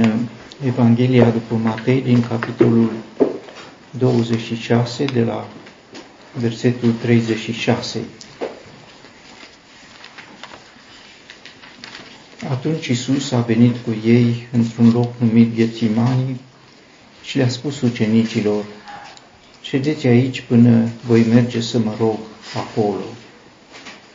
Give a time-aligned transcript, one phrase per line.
[0.00, 0.28] din
[0.66, 2.92] Evanghelia după Matei, din capitolul
[3.90, 5.48] 26, de la
[6.32, 8.00] versetul 36.
[12.50, 16.40] Atunci Isus a venit cu ei într-un loc numit Ghețimanii
[17.22, 18.64] și le-a spus ucenicilor,
[19.62, 22.18] ședeți aici până voi merge să mă rog
[22.56, 23.04] acolo.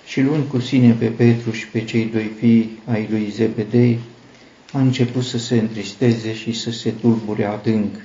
[0.06, 4.00] Și luând cu sine pe Petru și pe cei doi fii ai lui Zebedei,
[4.74, 7.96] a început să se întristeze și să se tulbure adânc.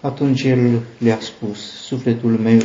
[0.00, 2.60] Atunci el le-a spus, sufletul meu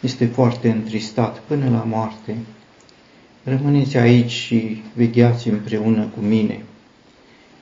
[0.00, 2.36] este foarte întristat până la moarte.
[3.42, 6.62] Rămâneți aici și vegheați împreună cu mine.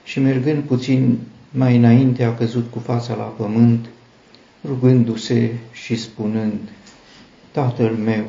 [0.04, 1.18] Și mergând puțin
[1.50, 3.86] mai înainte a căzut cu fața la pământ,
[4.66, 6.60] rugându-se și spunând,
[7.50, 8.24] Tatăl meu,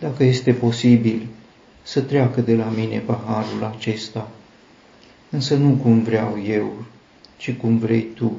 [0.00, 1.26] dacă este posibil,
[1.82, 4.30] să treacă de la mine paharul acesta,
[5.30, 6.84] însă nu cum vreau eu,
[7.36, 8.36] ci cum vrei tu.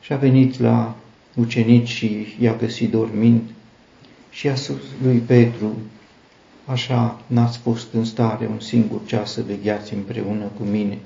[0.00, 0.96] Și a venit la
[1.34, 3.40] ucenici și i-a găsit dormind
[4.30, 5.76] și a spus lui Petru,
[6.64, 10.98] așa n-ați fost în stare un singur ceas să vegheați împreună cu mine.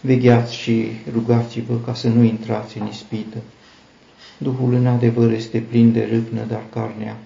[0.00, 3.38] Vegheați și rugați-vă ca să nu intrați în ispită.
[4.38, 7.16] Duhul în adevăr este plin de râpnă, dar carnea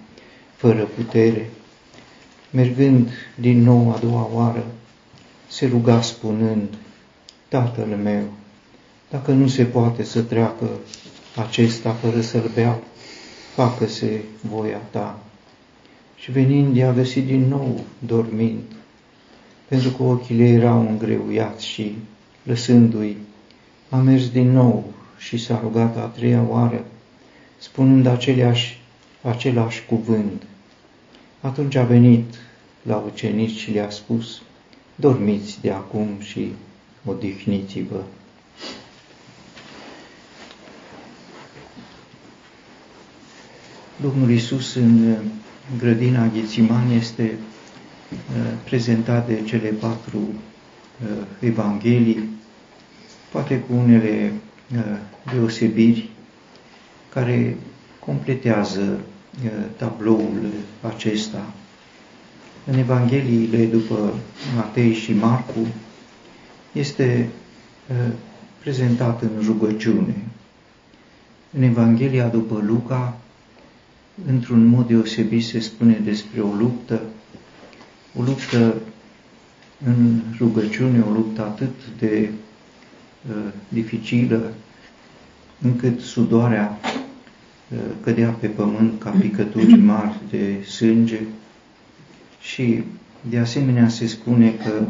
[0.56, 1.50] fără putere.
[2.50, 4.66] Mergând din nou a doua oară,
[5.53, 6.69] se ruga spunând,
[7.48, 8.22] Tatăl meu,
[9.11, 10.69] dacă nu se poate să treacă
[11.36, 12.83] acesta fără să-l beau,
[13.55, 15.19] facă-se voia ta.
[16.17, 18.62] Și venind, i-a găsit din nou dormind,
[19.69, 21.97] pentru că ochii erau îngreuiați și,
[22.42, 23.17] lăsându-i,
[23.89, 26.84] a mers din nou și s-a rugat a treia oară,
[27.58, 28.80] spunând aceleași,
[29.23, 30.42] același cuvânt.
[31.41, 32.34] Atunci a venit
[32.83, 34.42] la ucenici și le-a spus,
[34.94, 36.52] dormiți de acum și
[37.04, 38.00] odihniți-vă.
[44.00, 45.16] Domnul Isus în
[45.78, 47.22] grădina Ghețiman este
[48.12, 52.28] uh, prezentat de cele patru uh, evanghelii,
[53.30, 54.33] poate cu unele
[54.74, 54.98] uh,
[55.33, 56.08] deosebiri
[57.08, 57.56] care
[57.98, 59.00] completează
[59.77, 60.50] tabloul
[60.80, 61.52] acesta.
[62.67, 64.14] În Evangheliile după
[64.56, 65.67] Matei și Marcu
[66.73, 67.28] este
[68.58, 70.14] prezentat în rugăciune.
[71.56, 73.18] În Evanghelia după Luca,
[74.27, 77.02] într-un mod deosebit se spune despre o luptă,
[78.18, 78.74] o luptă
[79.86, 82.30] în rugăciune, o luptă atât de
[83.29, 84.52] uh, dificilă,
[85.62, 86.79] încât sudoarea
[88.02, 91.20] cădea pe pământ ca picături mari de sânge
[92.42, 92.83] și
[93.20, 94.85] de asemenea se spune că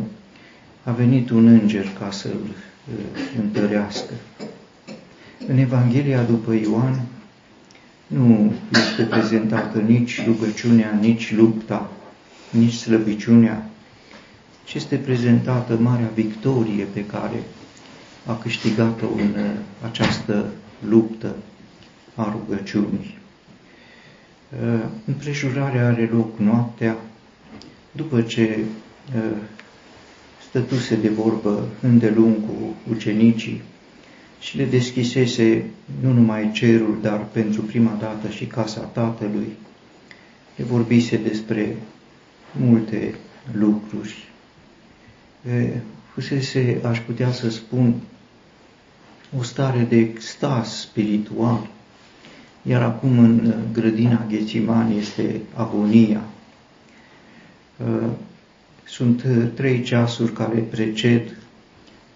[0.84, 2.54] a venit un înger ca să-l
[3.38, 4.12] întărească.
[5.48, 7.00] În Evanghelia după Ioan
[8.06, 11.90] nu este prezentată nici rugăciunea, nici lupta,
[12.50, 13.66] nici slăbiciunea,
[14.64, 17.42] ci este prezentată marea victorie pe care
[18.26, 19.44] a câștigat-o în
[19.84, 20.46] această
[20.88, 21.34] luptă
[22.14, 23.18] a rugăciunii.
[24.62, 26.96] Uh, împrejurarea are loc noaptea,
[27.92, 28.58] după ce
[29.16, 29.36] uh,
[30.48, 33.62] stătuse de vorbă îndelung cu ucenicii
[34.40, 35.64] și le deschisese
[36.00, 39.48] nu numai cerul, dar pentru prima dată și casa Tatălui.
[40.56, 41.76] Le vorbise despre
[42.52, 43.14] multe
[43.52, 44.28] lucruri.
[45.46, 45.68] Uh,
[46.12, 47.94] fusese, aș putea să spun,
[49.38, 51.70] o stare de extaz spiritual,
[52.62, 56.22] iar acum în uh, grădina Ghețiman este agonia.
[57.76, 58.10] Uh,
[58.84, 61.36] sunt uh, trei ceasuri care preced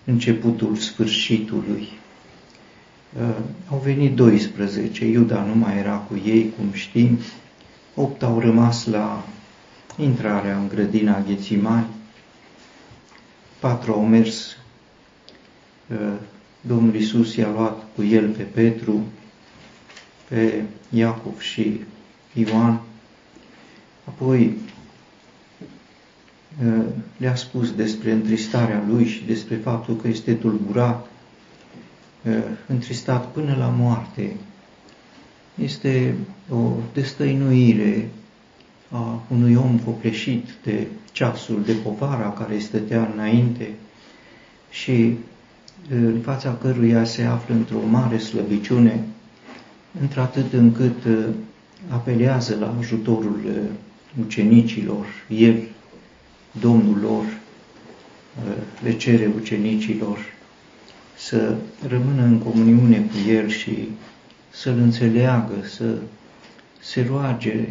[0.05, 1.89] începutul sfârșitului.
[3.71, 7.19] Au venit 12, Iuda nu mai era cu ei, cum știm,
[7.95, 9.25] opt au rămas la
[9.99, 11.87] intrarea în grădina Ghețimani,
[13.61, 14.57] patru au mers,
[16.61, 19.05] Domnul Isus i-a luat cu el pe Petru,
[20.29, 21.81] pe Iacov și
[22.33, 22.81] Ioan,
[24.05, 24.76] apoi ă,
[27.17, 31.07] le-a spus despre întristarea lui și despre faptul că este tulburat,
[32.27, 32.33] ă,
[32.67, 34.37] întristat până la moarte.
[35.55, 36.15] Este
[36.51, 38.09] o destăinuire
[38.91, 43.71] a unui om copleșit de ceasul, de povara care stătea înainte
[44.71, 45.17] și
[45.91, 49.05] în fața căruia se află într-o mare slăbiciune,
[50.01, 51.27] într-atât încât uh,
[51.89, 53.57] apelează la ajutorul uh,
[54.27, 55.57] ucenicilor, el,
[56.61, 60.19] Domnul lor, uh, le cere ucenicilor
[61.17, 61.55] să
[61.89, 63.89] rămână în comuniune cu El și
[64.51, 65.99] să-L înțeleagă, să
[66.81, 67.69] se roage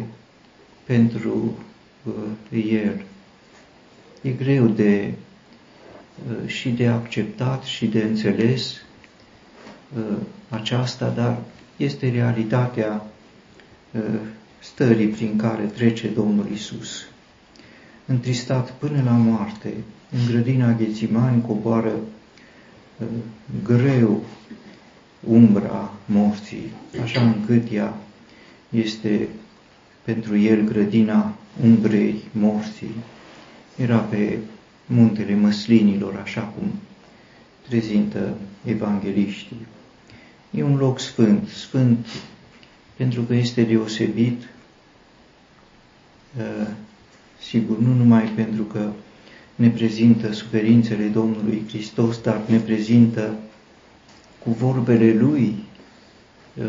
[0.84, 1.56] pentru
[2.02, 3.02] uh, El.
[4.22, 5.12] E greu de
[6.28, 8.72] uh, și de acceptat și de înțeles
[9.96, 10.16] uh,
[10.48, 11.38] aceasta, dar
[11.76, 13.06] este realitatea
[13.90, 14.00] uh,
[14.58, 17.06] stării prin care trece Domnul Isus.
[18.06, 19.72] Întristat până la moarte,
[20.10, 21.92] în grădina Ghețimani coboară
[22.98, 23.06] uh,
[23.64, 24.24] greu
[25.28, 26.70] umbra morții,
[27.02, 27.94] așa încât ea
[28.70, 29.28] este
[30.02, 32.94] pentru el grădina umbrei morții.
[33.76, 34.38] Era pe
[34.86, 36.72] muntele măslinilor, așa cum
[37.68, 39.66] prezintă evangeliștii.
[40.50, 42.06] E un loc sfânt, sfânt
[42.96, 44.42] pentru că este deosebit,
[46.38, 46.68] uh,
[47.40, 48.90] sigur, nu numai pentru că
[49.54, 53.34] ne prezintă suferințele Domnului Hristos, dar ne prezintă
[54.38, 55.54] cu vorbele Lui
[56.54, 56.64] uh,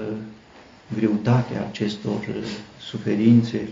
[0.95, 2.43] greutatea acestor uh,
[2.79, 3.67] suferințe,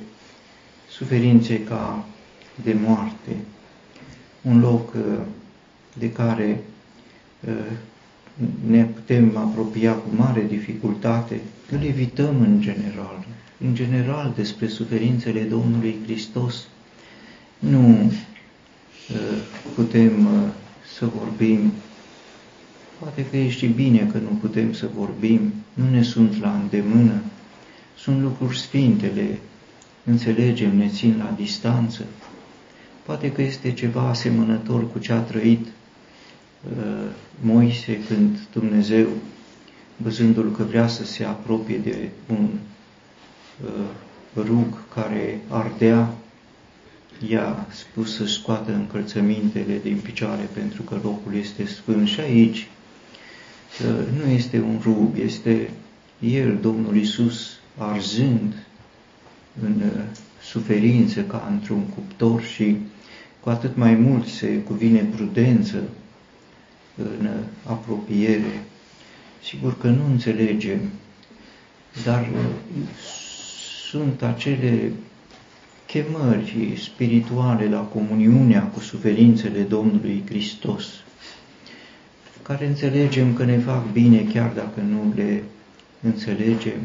[0.89, 2.06] suferințe ca
[2.63, 3.36] de moarte,
[4.42, 4.94] un loc
[5.97, 6.63] de care
[8.68, 13.25] ne putem apropia cu mare dificultate, îl evităm în general.
[13.59, 16.68] În general, despre suferințele Domnului Hristos
[17.69, 19.38] nu uh,
[19.75, 20.50] putem uh,
[20.97, 21.71] să vorbim.
[23.00, 27.21] Poate că ești bine că nu putem să vorbim, nu ne sunt la îndemână,
[27.97, 29.39] sunt lucruri sfintele,
[30.03, 32.06] înțelegem, ne țin la distanță.
[33.06, 35.68] Poate că este ceva asemănător cu ce a trăit
[36.69, 37.09] Uh,
[37.41, 39.07] Moise când Dumnezeu,
[39.97, 42.50] văzându-l că vrea să se apropie de un
[43.63, 43.85] uh,
[44.35, 46.13] rug care ardea,
[47.27, 52.07] i-a spus să scoată încălțămintele din picioare pentru că locul este sfânt.
[52.07, 52.67] Și aici
[53.81, 55.69] uh, nu este un rug, este
[56.19, 58.53] El, Domnul Isus, arzând
[59.62, 59.81] în
[60.41, 62.77] suferință ca într-un cuptor și
[63.39, 65.83] cu atât mai mult se cuvine prudență
[66.95, 67.29] în
[67.65, 68.63] apropiere.
[69.44, 70.79] Sigur că nu înțelegem,
[72.03, 72.29] dar
[73.89, 74.91] sunt acele
[75.95, 80.86] chemări spirituale la comuniunea cu suferințele Domnului Hristos,
[82.42, 85.44] care înțelegem că ne fac bine chiar dacă nu le
[86.01, 86.80] înțelegem.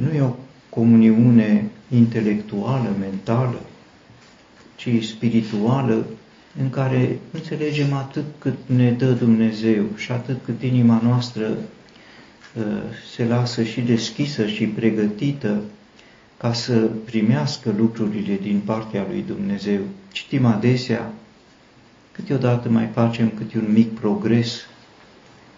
[0.00, 0.34] Nu e o
[0.68, 3.60] comuniune intelectuală, mentală,
[4.76, 6.06] ci spirituală,
[6.60, 12.62] în care înțelegem atât cât ne dă Dumnezeu și atât cât inima noastră uh,
[13.14, 15.62] se lasă și deschisă și pregătită
[16.44, 19.80] ca să primească lucrurile din partea lui Dumnezeu.
[20.12, 21.12] Citim adesea,
[22.12, 24.60] câteodată mai facem câte un mic progres,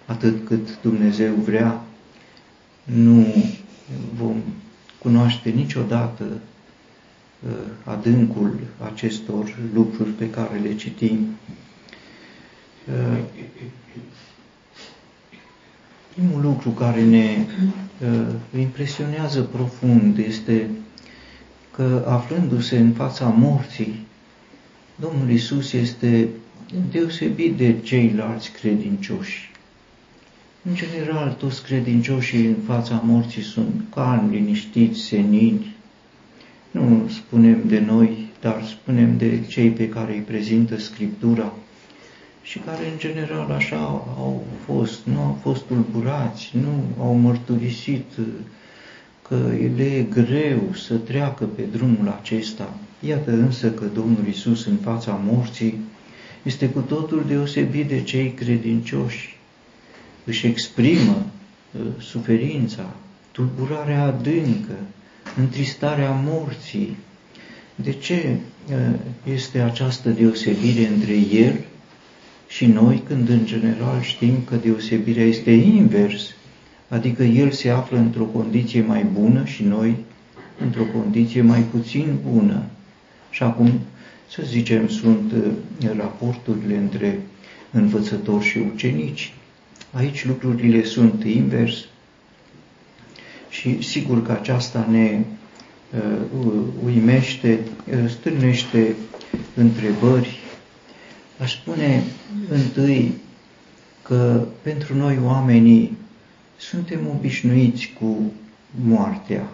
[0.04, 1.84] atât cât Dumnezeu vrea,
[2.84, 3.26] nu
[4.16, 4.36] vom
[4.98, 6.24] cunoaște niciodată
[7.44, 7.52] Uh,
[7.84, 8.58] adâncul
[8.92, 11.26] acestor lucruri pe care le citim.
[12.88, 13.18] Uh,
[16.14, 17.46] primul lucru care ne
[18.00, 20.70] uh, impresionează profund este
[21.74, 24.06] că aflându-se în fața morții,
[25.00, 26.28] Domnul Isus este
[26.90, 29.50] deosebit de ceilalți credincioși.
[30.62, 35.75] În general, toți credincioșii în fața morții sunt calmi, liniștiți, senini,
[36.70, 41.52] nu spunem de noi, dar spunem de cei pe care îi prezintă Scriptura
[42.46, 43.76] și care în general așa
[44.16, 48.04] au fost, nu au fost tulburați, nu au mărturisit
[49.28, 49.36] că
[49.76, 52.74] le e greu să treacă pe drumul acesta.
[53.00, 55.78] Iată însă că Domnul Isus în fața morții
[56.42, 59.38] este cu totul deosebit de cei credincioși.
[60.24, 61.26] Își exprimă
[61.72, 62.94] uh, suferința,
[63.32, 64.78] tulburarea adâncă,
[65.36, 66.96] întristarea morții.
[67.74, 68.36] De ce
[69.34, 71.56] este această deosebire între El
[72.56, 76.34] și noi, când în general știm că deosebirea este invers,
[76.88, 79.96] adică El se află într-o condiție mai bună și noi
[80.60, 82.62] într-o condiție mai puțin bună.
[83.30, 83.80] Și acum,
[84.30, 85.32] să zicem, sunt
[85.96, 87.20] raporturile între
[87.70, 89.34] învățători și ucenici.
[89.92, 91.84] Aici lucrurile sunt invers,
[93.48, 95.20] și sigur că aceasta ne
[95.98, 96.18] uh,
[96.84, 97.60] uimește,
[97.90, 98.94] uh, stârnește
[99.54, 100.44] întrebări.
[101.40, 102.02] Aș spune
[102.50, 103.14] întâi
[104.02, 105.97] că pentru noi oamenii
[106.57, 108.33] suntem obișnuiți cu
[108.85, 109.49] moartea.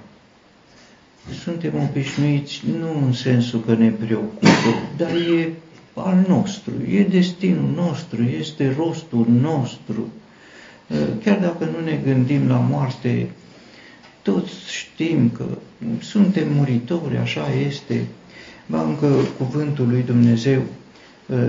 [1.42, 4.48] Suntem obișnuiți nu în sensul că ne preocupă,
[4.96, 5.52] dar e
[5.94, 10.08] al nostru, e destinul nostru, este rostul nostru.
[11.24, 13.28] Chiar dacă nu ne gândim la moarte,
[14.22, 15.44] toți știm că
[16.00, 18.06] suntem muritori, așa este.
[18.66, 20.62] Ba încă cuvântul lui Dumnezeu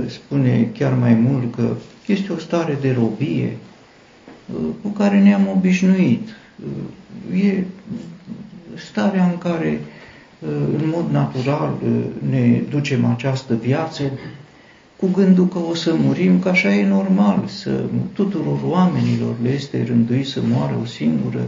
[0.07, 1.75] spune chiar mai mult că
[2.05, 3.57] este o stare de robie
[4.81, 6.29] cu care ne-am obișnuit.
[7.43, 7.63] E
[8.75, 9.79] starea în care
[10.49, 11.73] în mod natural
[12.29, 14.03] ne ducem această viață
[14.95, 19.83] cu gândul că o să murim, că așa e normal, să tuturor oamenilor le este
[19.87, 21.41] rânduit să moară o singură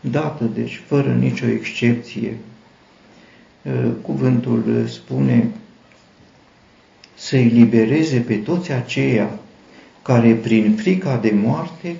[0.00, 2.36] dată, deci fără nicio excepție.
[4.02, 5.48] Cuvântul spune
[7.30, 9.30] să-i libereze pe toți aceia
[10.02, 11.96] care prin frica de moarte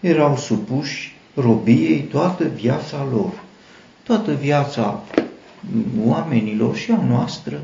[0.00, 3.42] erau supuși robiei toată viața lor.
[4.02, 5.04] Toată viața
[6.04, 7.60] oamenilor și a noastră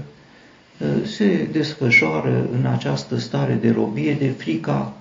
[0.81, 4.93] ă, se desfășoară în această stare de robie de frica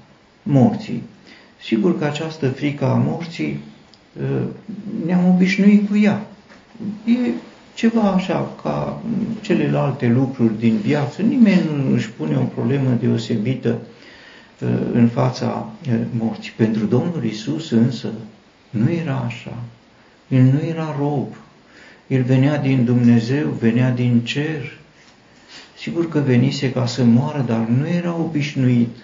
[0.43, 1.03] morții.
[1.61, 3.59] Sigur că această frică a morții
[4.23, 4.43] ă,
[5.05, 6.27] ne-am obișnuit cu ea.
[7.05, 7.29] E
[7.73, 9.01] ceva așa ca
[9.41, 11.21] celelalte lucruri din viață.
[11.21, 13.77] Nimeni nu își pune o problemă deosebită
[14.61, 15.69] ă, în fața
[16.17, 16.51] morții.
[16.55, 18.07] Pentru Domnul Isus însă
[18.69, 19.57] nu era așa.
[20.27, 21.27] El nu era rob,
[22.07, 24.77] el venea din Dumnezeu, venea din cer.
[25.77, 28.95] Sigur că venise ca să moară, dar nu era obișnuit.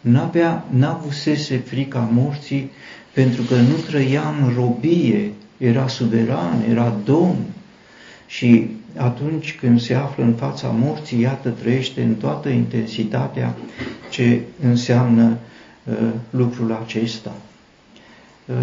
[0.00, 2.70] N-avea, n-avusese frica morții
[3.12, 7.36] pentru că nu trăia în robie, era suveran, era domn.
[8.26, 8.66] Și
[8.96, 13.56] atunci când se află în fața morții, iată, trăiește în toată intensitatea
[14.10, 15.38] ce înseamnă
[15.84, 15.94] uh,
[16.30, 17.36] lucrul acesta.
[18.46, 18.54] Uh,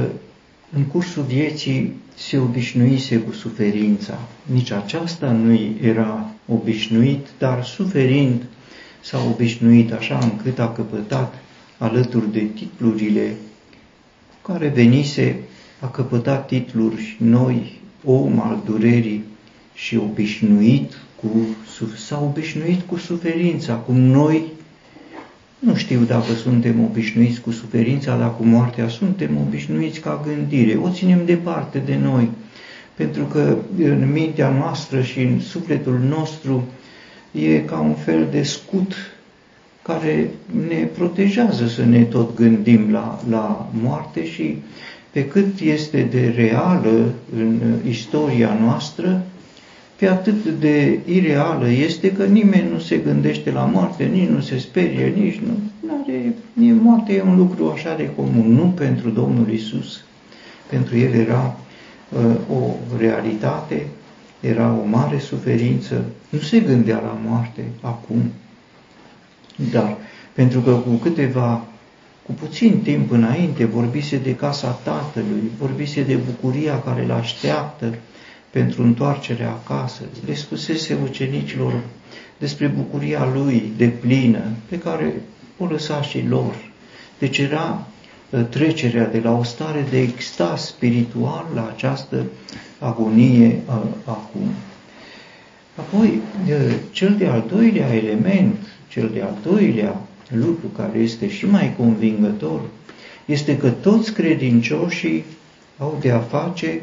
[0.75, 4.19] în cursul vieții se obișnuise cu suferința.
[4.43, 8.43] Nici aceasta nu era obișnuit, dar suferind
[9.01, 11.33] s-a obișnuit așa încât a căpătat
[11.77, 13.35] alături de titlurile
[14.27, 15.39] cu care venise,
[15.79, 19.23] a căpătat titluri noi, om al durerii
[19.73, 21.29] și obișnuit cu,
[21.95, 24.41] s-a obișnuit cu suferința, cum noi
[25.59, 30.79] nu știu dacă suntem obișnuiți cu suferința, dar cu moartea suntem obișnuiți ca gândire.
[30.83, 32.29] O ținem departe de noi,
[32.93, 36.63] pentru că în mintea noastră și în sufletul nostru
[37.31, 38.93] e ca un fel de scut
[39.81, 40.29] care
[40.67, 44.57] ne protejează să ne tot gândim la, la moarte și
[45.11, 49.25] pe cât este de reală în istoria noastră,
[50.03, 54.57] pe atât de ireală este că nimeni nu se gândește la moarte, nici nu se
[54.57, 55.57] sperie, nici nu.
[56.01, 56.33] Are,
[56.81, 60.03] moartea e un lucru așa de comun, nu pentru Domnul Isus.
[60.69, 61.57] Pentru el era
[62.09, 63.85] uh, o realitate,
[64.39, 66.05] era o mare suferință.
[66.29, 68.21] Nu se gândea la moarte acum,
[69.71, 69.97] dar
[70.33, 71.65] pentru că cu câteva,
[72.25, 77.93] cu puțin timp înainte, vorbise de casa Tatălui, vorbise de bucuria care îl așteaptă,
[78.53, 80.01] pentru întoarcerea acasă.
[80.25, 81.73] Le spusese ucenicilor
[82.37, 85.13] despre bucuria lui de plină, pe care
[85.57, 86.55] o lăsa și lor.
[87.19, 87.87] Deci era
[88.33, 92.25] ă, trecerea de la o stare de extaz spiritual la această
[92.79, 94.47] agonie ă, acum.
[95.75, 98.57] Apoi, ă, cel de-al doilea element,
[98.87, 102.61] cel de-al doilea lucru care este și mai convingător,
[103.25, 105.25] este că toți credincioșii
[105.77, 106.81] au de a face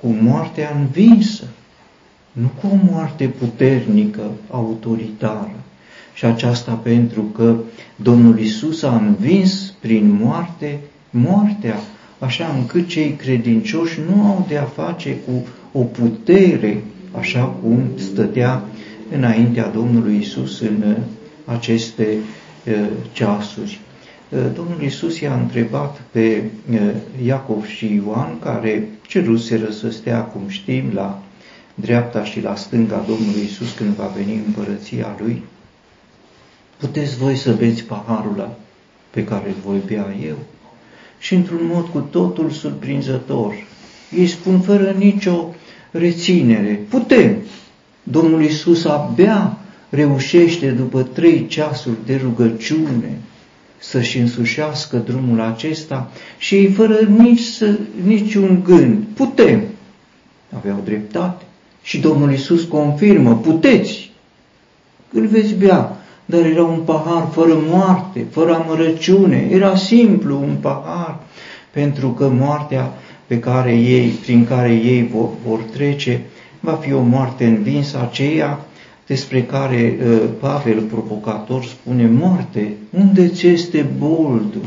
[0.00, 1.44] cu moartea învinsă,
[2.32, 5.54] nu cu o moarte puternică, autoritară.
[6.14, 7.56] Și aceasta pentru că
[7.96, 11.76] Domnul Isus a învins prin moarte moartea,
[12.18, 15.46] așa încât cei credincioși nu au de a face cu
[15.78, 16.82] o putere,
[17.18, 18.62] așa cum stătea
[19.16, 20.96] înaintea Domnului Isus în
[21.44, 22.06] aceste
[22.66, 23.80] uh, ceasuri.
[24.28, 26.80] Uh, Domnul Isus i-a întrebat pe uh,
[27.24, 31.22] Iacov și Ioan, care ceruseră să stea, cum știm, la
[31.74, 35.42] dreapta și la stânga Domnului Isus când va veni împărăția Lui,
[36.76, 38.56] puteți voi să beți paharul
[39.10, 40.36] pe care îl voi bea eu?
[41.18, 43.54] Și într-un mod cu totul surprinzător,
[44.16, 45.54] ei spun fără nicio
[45.90, 47.36] reținere, putem.
[48.02, 53.18] Domnul Isus abia reușește după trei ceasuri de rugăciune,
[53.90, 59.62] să-și însușească drumul acesta și ei fără nici să, niciun gând, putem,
[60.56, 61.44] aveau dreptate.
[61.82, 64.10] Și Domnul Isus confirmă, puteți,
[65.12, 71.18] îl veți bea, dar era un pahar fără moarte, fără amărăciune, era simplu un pahar,
[71.70, 72.92] pentru că moartea
[73.26, 76.22] pe care ei, prin care ei vor, vor trece,
[76.60, 78.58] va fi o moarte învinsă, aceea
[79.06, 84.66] despre care uh, Pavel, provocator, spune, moarte, unde ți este boldul?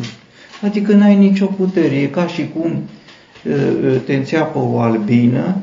[0.61, 5.57] Adică n-ai nicio putere, e ca și cum uh, te înțeapă o albină,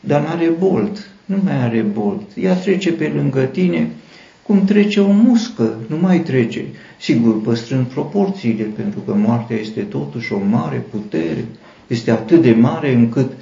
[0.00, 2.22] dar n-are bold, nu mai are bold.
[2.34, 3.88] Ea trece pe lângă tine
[4.48, 6.64] cum trece o muscă, nu mai trece.
[7.00, 11.44] Sigur, păstrând proporțiile, pentru că moartea este totuși o mare putere,
[11.86, 13.32] este atât de mare încât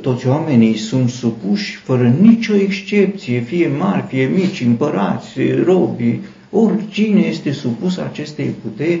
[0.00, 5.28] toți oamenii sunt supuși fără nicio excepție, fie mari, fie mici, împărați,
[5.64, 6.20] robi,
[6.50, 9.00] oricine este supus acestei puteri,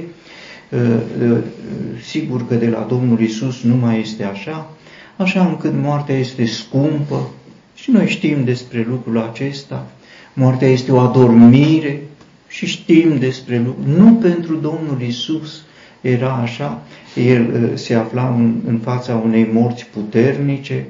[2.02, 4.70] sigur că de la Domnul Isus nu mai este așa,
[5.16, 7.30] așa încât moartea este scumpă
[7.74, 9.86] și noi știm despre lucrul acesta,
[10.32, 12.02] moartea este o adormire
[12.48, 15.62] și știm despre lucrul, nu pentru Domnul Isus,
[16.00, 16.82] era așa,
[17.14, 20.86] el uh, se afla în, în fața unei morți puternice,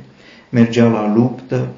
[0.48, 1.68] mergea la luptă,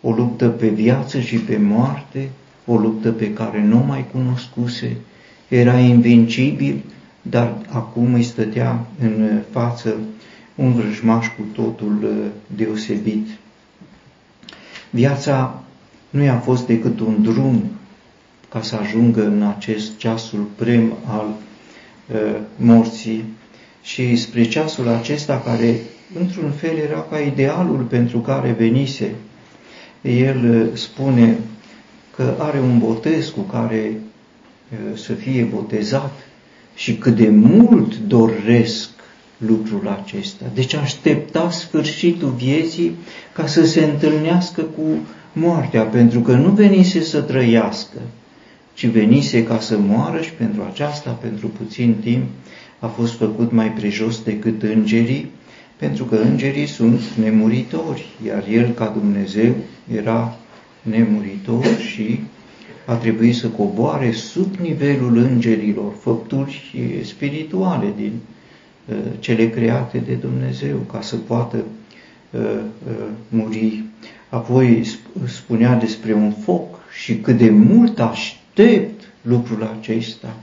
[0.00, 2.28] o luptă pe viață și pe moarte,
[2.66, 4.96] o luptă pe care nu mai cunoscuse,
[5.48, 6.82] era invincibil,
[7.22, 9.96] dar acum îi stătea în față
[10.54, 12.10] un vrăjmaș cu totul uh,
[12.56, 13.26] deosebit.
[14.90, 15.62] Viața
[16.10, 17.62] nu i-a fost decât un drum
[18.48, 21.26] ca să ajungă în acest ceasul prem al
[22.12, 23.24] Uh, morții
[23.82, 25.80] și spre ceasul acesta care
[26.18, 29.14] într-un fel era ca idealul pentru care venise.
[30.02, 31.38] El uh, spune
[32.16, 36.12] că are un botez cu care uh, să fie botezat
[36.74, 38.90] și cât de mult doresc
[39.46, 40.44] lucrul acesta.
[40.54, 42.94] Deci aștepta sfârșitul vieții
[43.32, 44.82] ca să se întâlnească cu
[45.32, 47.98] moartea, pentru că nu venise să trăiască,
[48.74, 52.24] ci venise ca să moară și pentru aceasta, pentru puțin timp,
[52.82, 55.30] a fost făcut mai prejos decât îngerii,
[55.76, 59.54] pentru că îngerii sunt nemuritori, iar el, ca Dumnezeu,
[59.94, 60.36] era
[60.82, 62.20] nemuritor și
[62.86, 66.74] a trebuit să coboare sub nivelul îngerilor, făpturi
[67.04, 68.12] spirituale din
[68.86, 71.64] uh, cele create de Dumnezeu, ca să poată
[72.30, 73.84] uh, uh, muri.
[74.28, 74.86] Apoi
[75.26, 80.34] spunea despre un foc și cât de mult aștept aștept lucrul acesta.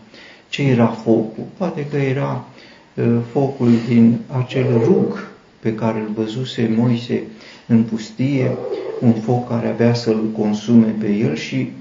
[0.50, 1.44] Ce era focul?
[1.58, 2.46] Poate că era
[2.94, 5.28] uh, focul din acel rug
[5.60, 7.24] pe care îl văzuse Moise
[7.68, 8.58] în pustie,
[9.02, 11.72] un foc care avea să-l consume pe el și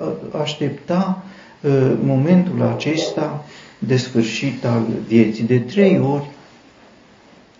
[0.00, 0.08] uh,
[0.40, 1.24] aștepta
[1.60, 3.44] uh, momentul acesta
[3.78, 5.44] de sfârșit al vieții.
[5.44, 6.26] De trei ori,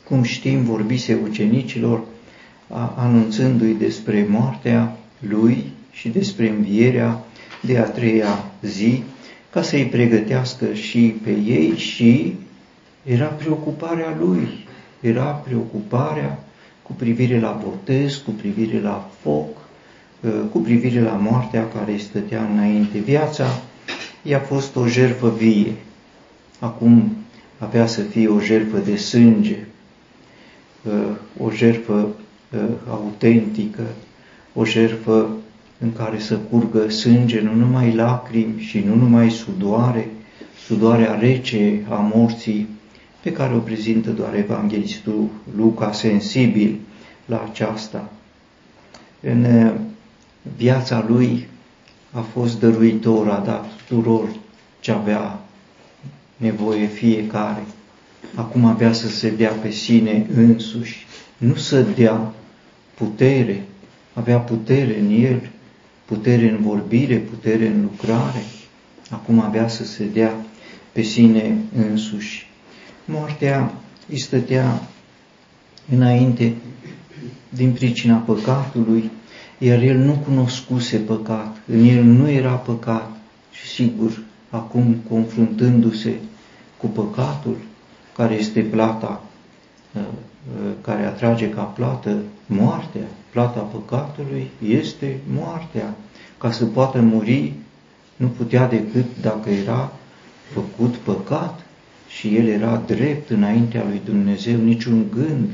[0.09, 2.01] cum știm, vorbise ucenicilor,
[2.97, 4.97] anunțându-i despre moartea
[5.29, 7.25] lui și despre învierea
[7.61, 9.03] de a treia zi
[9.57, 12.35] ca să-i pregătească și pe ei și
[13.03, 14.49] era preocuparea lui,
[15.01, 16.45] era preocuparea
[16.83, 19.49] cu privire la botez, cu privire la foc,
[20.25, 22.99] ă, cu privire la moartea care îi stătea înainte.
[22.99, 23.63] Viața
[24.23, 25.73] i-a fost o jertfă vie.
[26.59, 27.17] Acum
[27.59, 29.59] avea să fie o jertfă de sânge,
[30.89, 32.09] ă, o jertfă
[32.57, 33.87] ă, autentică,
[34.55, 35.36] o jertfă
[35.79, 40.09] în care să curgă sânge, nu numai lacrimi și nu numai sudoare,
[40.67, 42.69] sudoarea rece a morții,
[43.23, 46.79] pe care o prezintă doar evanghelistul Luca sensibil
[47.25, 48.11] la aceasta.
[49.21, 49.73] În uh,
[50.57, 51.47] viața lui
[52.13, 54.29] a fost dăruitor, a dat tuturor
[54.81, 55.41] ce avea
[56.37, 57.63] nevoie fiecare.
[58.35, 62.33] Acum avea să se dea pe sine însuși, nu să dea
[62.95, 63.63] putere,
[64.13, 65.51] avea putere în el,
[66.07, 68.43] putere în vorbire, putere în lucrare,
[69.11, 70.35] acum avea să se dea
[70.93, 71.57] pe sine
[71.91, 72.47] însuși.
[73.05, 73.73] Moartea
[74.09, 74.83] îi stătea
[75.91, 76.55] înainte
[77.49, 79.11] din pricina păcatului,
[79.59, 83.11] iar el nu cunoscuse păcat, în el nu era păcat
[83.53, 86.15] și sigur, acum confruntându-se
[86.77, 87.57] cu păcatul,
[88.17, 89.23] care este plata,
[89.95, 93.07] uh, uh, care atrage ca plată moartea,
[93.37, 95.95] plata păcatului este moartea.
[96.39, 97.53] Ca să poată muri,
[98.17, 99.93] nu putea decât dacă era
[100.53, 101.61] făcut păcat
[102.09, 105.49] și el era drept înaintea lui Dumnezeu, niciun gând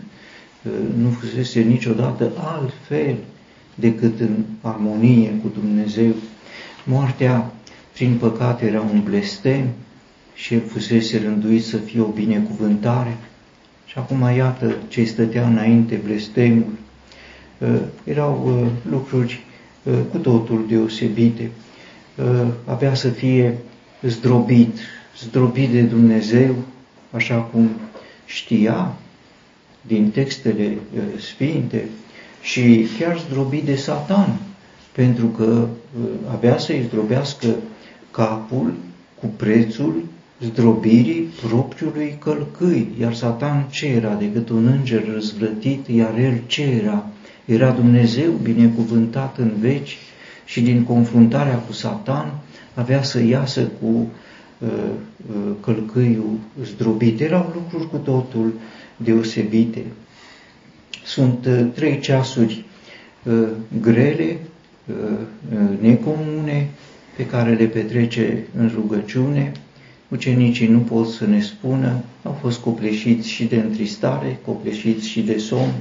[0.62, 3.16] uh, nu fusese niciodată altfel
[3.74, 6.12] decât în armonie cu Dumnezeu.
[6.84, 7.52] Moartea
[7.92, 9.68] prin păcat era un blestem
[10.34, 13.16] și el fusese rânduit să fie o binecuvântare.
[13.86, 16.81] Și acum iată ce stătea înainte blestemul, Uh,
[18.04, 19.44] erau uh, lucruri
[19.82, 21.50] uh, cu totul deosebite.
[22.64, 23.58] Avea să fie
[24.02, 24.78] zdrobit,
[25.18, 26.54] zdrobit de Dumnezeu,
[27.10, 27.70] așa cum
[28.24, 28.92] știa
[29.80, 30.78] din textele
[31.18, 31.88] sfinte
[32.42, 34.38] și chiar zdrobit de Satan,
[34.92, 37.48] pentru că uh, avea să-i zdrobească
[38.10, 38.74] capul
[39.20, 40.02] cu prețul
[40.40, 42.88] zdrobirii propriului călcâi.
[43.00, 47.06] Iar Satan ce era decât un înger răzvrătit, iar el ce era?
[47.44, 49.98] Era Dumnezeu binecuvântat în veci
[50.44, 52.32] și din confruntarea cu Satan
[52.74, 57.20] avea să iasă cu uh, uh, călcâiul zdrobit.
[57.20, 58.52] Erau lucruri cu totul
[58.96, 59.82] deosebite.
[61.04, 62.64] Sunt uh, trei ceasuri
[63.22, 63.48] uh,
[63.80, 64.38] grele,
[64.86, 64.94] uh,
[65.52, 66.70] uh necomune,
[67.16, 69.52] pe care le petrece în rugăciune,
[70.12, 75.38] Ucenicii nu pot să ne spună, au fost copleșiți și de întristare, copleșiți și de
[75.38, 75.72] somn.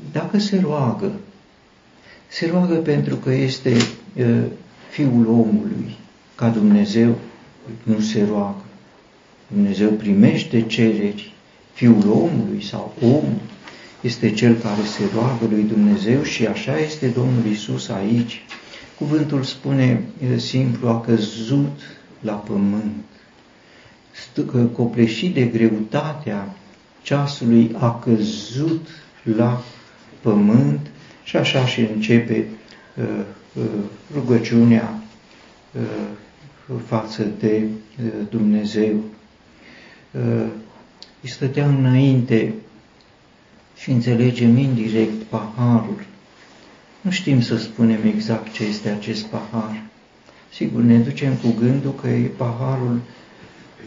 [0.00, 1.12] Ă, dacă se roagă,
[2.28, 3.76] se roagă pentru că este
[4.20, 4.42] ă,
[4.90, 5.96] Fiul omului,
[6.34, 7.18] ca Dumnezeu
[7.82, 8.64] nu se roagă.
[9.46, 11.32] Dumnezeu primește cereri,
[11.72, 13.40] Fiul omului sau omul
[14.00, 18.44] este cel care se roagă lui Dumnezeu și așa este Domnul Isus aici.
[18.98, 20.02] Cuvântul spune
[20.36, 21.78] simplu, a căzut
[22.20, 23.04] la pământ.
[24.72, 26.56] Copleșit de greutatea
[27.02, 28.88] ceasului, a căzut
[29.36, 29.62] la
[30.26, 30.86] pământ
[31.24, 32.44] și așa și începe
[32.96, 33.04] uh,
[33.54, 33.64] uh,
[34.14, 34.98] rugăciunea
[35.72, 38.94] uh, față de uh, Dumnezeu.
[40.10, 40.46] Uh,
[41.22, 42.54] îi stătea înainte
[43.76, 46.04] și înțelegem indirect paharul.
[47.00, 49.82] Nu știm să spunem exact ce este acest pahar.
[50.52, 53.00] Sigur, ne ducem cu gândul că e paharul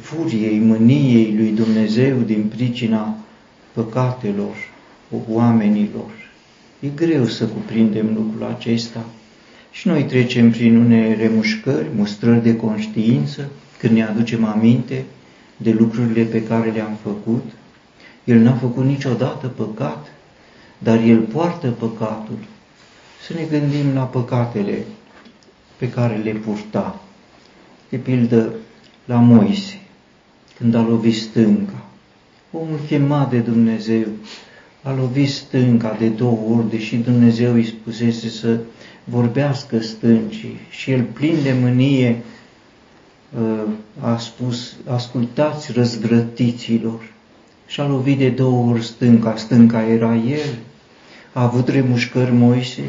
[0.02, 3.18] furiei, mâniei lui Dumnezeu din pricina
[3.74, 4.56] păcatelor
[5.30, 6.19] oamenilor.
[6.80, 9.06] E greu să cuprindem lucrul acesta
[9.72, 15.06] și noi trecem prin unele remușcări, mustrări de conștiință, când ne aducem aminte
[15.58, 17.44] de lucrurile pe care le-am făcut.
[18.24, 20.08] El n-a făcut niciodată păcat,
[20.78, 22.38] dar El poartă păcatul.
[23.28, 24.86] Să ne gândim la păcatele
[25.78, 27.02] pe care le purta.
[27.90, 28.54] De pildă,
[29.06, 29.82] la Moise,
[30.58, 31.86] când a lovit stânca.
[32.52, 34.06] Omul chemat de Dumnezeu
[34.82, 38.60] a lovit stânca de două ori, deși Dumnezeu îi spusese să
[39.04, 42.24] vorbească stâncii și el plin de mânie
[43.40, 43.64] uh,
[44.00, 47.14] a spus, ascultați răzvrătiților
[47.68, 50.58] și a lovit de două ori stânca, stânca era el,
[51.34, 52.84] a avut remușcări Moise,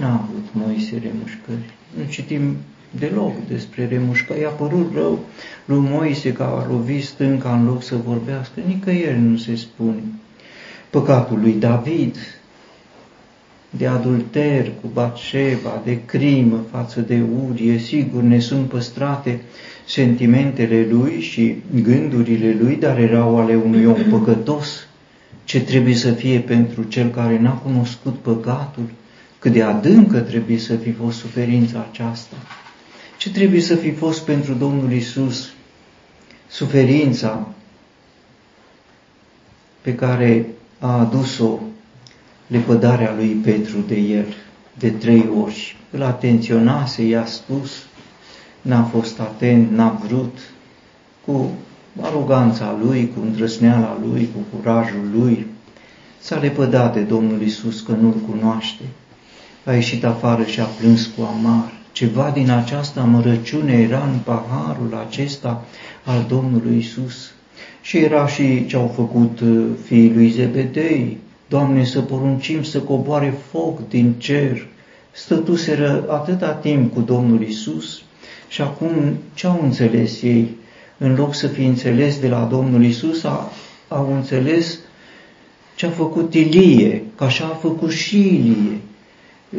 [0.00, 2.56] n-a avut Moise remușcări nu citim
[2.90, 4.38] deloc despre remușcă.
[4.38, 5.18] I-a părut rău
[5.64, 8.60] lui Moise că a lovit stânca în loc să vorbească.
[8.66, 10.02] Nicăieri nu se spune.
[10.94, 12.16] Păcatul lui David,
[13.70, 19.40] de adulter cu Batșeva, de crimă față de Urie, sigur ne sunt păstrate
[19.86, 24.86] sentimentele lui și gândurile lui, dar erau ale unui om păcătos.
[25.44, 28.90] Ce trebuie să fie pentru cel care n-a cunoscut păcatul?
[29.38, 32.36] cât de adâncă trebuie să fi fost suferința aceasta.
[33.18, 35.52] Ce trebuie să fi fost pentru Domnul Isus
[36.48, 37.48] suferința
[39.80, 40.46] pe care
[40.86, 41.58] a adus-o
[42.46, 44.34] lepădarea lui Petru de el
[44.78, 45.76] de trei ori.
[45.90, 47.70] Îl atenționase, i-a spus,
[48.62, 50.38] n-a fost atent, n-a vrut,
[51.24, 51.50] cu
[52.00, 55.46] aroganța lui, cu îndrăsneala lui, cu curajul lui,
[56.20, 58.82] s-a lepădat de Domnul Isus că nu-L cunoaște
[59.64, 61.72] a ieșit afară și a plâns cu amar.
[61.92, 65.64] Ceva din această amărăciune era în paharul acesta
[66.04, 67.30] al Domnului Isus.
[67.84, 71.18] Și era și ce au făcut uh, fiii lui Zebedei,
[71.48, 74.66] Doamne, să poruncim să coboare foc din cer.
[75.12, 78.02] Stătuseră atâta timp cu Domnul Isus
[78.48, 78.90] și acum
[79.34, 80.56] ce au înțeles ei?
[80.98, 83.24] În loc să fi înțeles de la Domnul Isus,
[83.88, 84.78] au înțeles
[85.74, 88.80] ce a făcut Ilie, că așa a făcut și Ilie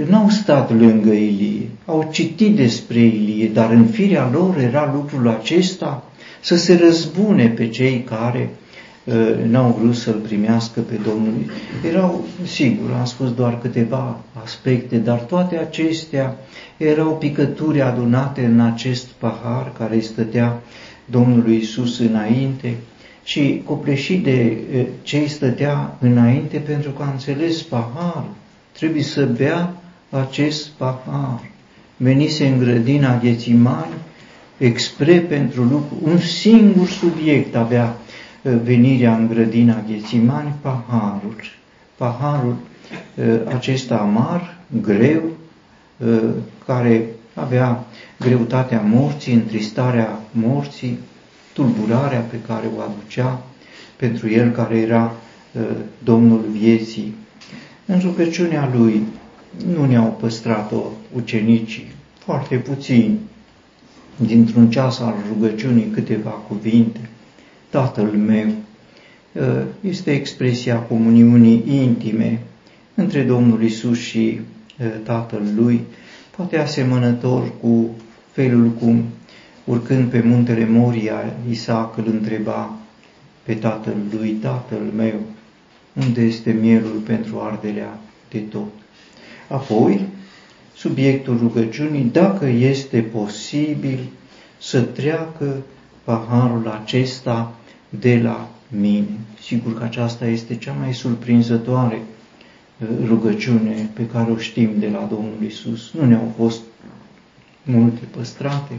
[0.10, 6.04] n-au stat lângă Ilie, au citit despre Ilie, dar în firea lor era lucrul acesta
[6.46, 8.50] să se răzbune pe cei care
[9.04, 9.14] uh,
[9.48, 11.34] n-au vrut să-L primească pe Domnul.
[11.90, 16.38] Erau, sigur, am spus doar câteva aspecte, dar toate acestea
[16.78, 20.62] erau picături adunate în acest pahar care stătea
[21.06, 22.76] Domnului Isus înainte
[23.24, 28.34] și copleșit de uh, cei stătea înainte pentru că a înțeles paharul.
[28.72, 29.74] Trebuie să bea
[30.10, 31.50] acest pahar.
[31.98, 33.94] Venise în grădina Ghețimani,
[34.58, 37.98] expre pentru lucru, un singur subiect avea
[38.42, 41.36] uh, venirea în grădina Ghețimani, paharul.
[41.96, 42.56] Paharul
[43.16, 45.22] uh, acesta amar, greu,
[45.98, 46.24] uh,
[46.66, 47.86] care avea
[48.20, 51.00] greutatea morții, întristarea morții,
[51.54, 53.42] tulburarea pe care o aducea
[53.96, 55.12] pentru el care era
[56.04, 57.14] Domnul vieții.
[57.86, 59.04] În rugăciunea lui
[59.76, 60.82] nu ne-au păstrat-o
[61.16, 63.20] ucenicii, foarte puțini,
[64.16, 67.10] dintr-un ceas al rugăciunii câteva cuvinte.
[67.70, 68.48] Tatăl meu
[69.36, 72.42] ă, este expresia comuniunii intime
[72.96, 74.40] între Domnul Isus și
[74.82, 75.82] ă, Tatăl Lui,
[76.36, 77.90] poate asemănător cu
[78.32, 79.04] felul cum,
[79.64, 82.78] urcând pe muntele Moria, Isaac îl întreba
[83.44, 85.20] pe tatăl lui, tatăl meu,
[85.94, 88.00] unde este mielul pentru arderea
[88.30, 88.72] de tot.
[89.48, 90.06] Apoi,
[90.76, 94.00] subiectul rugăciunii, dacă este posibil
[94.58, 95.64] să treacă
[96.04, 97.56] paharul acesta
[97.90, 99.20] de la mine.
[99.42, 105.08] Sigur că aceasta este cea mai surprinzătoare uh, rugăciune pe care o știm de la
[105.10, 105.92] Domnul Isus.
[105.94, 106.62] Nu ne-au fost
[107.64, 108.74] multe păstrate,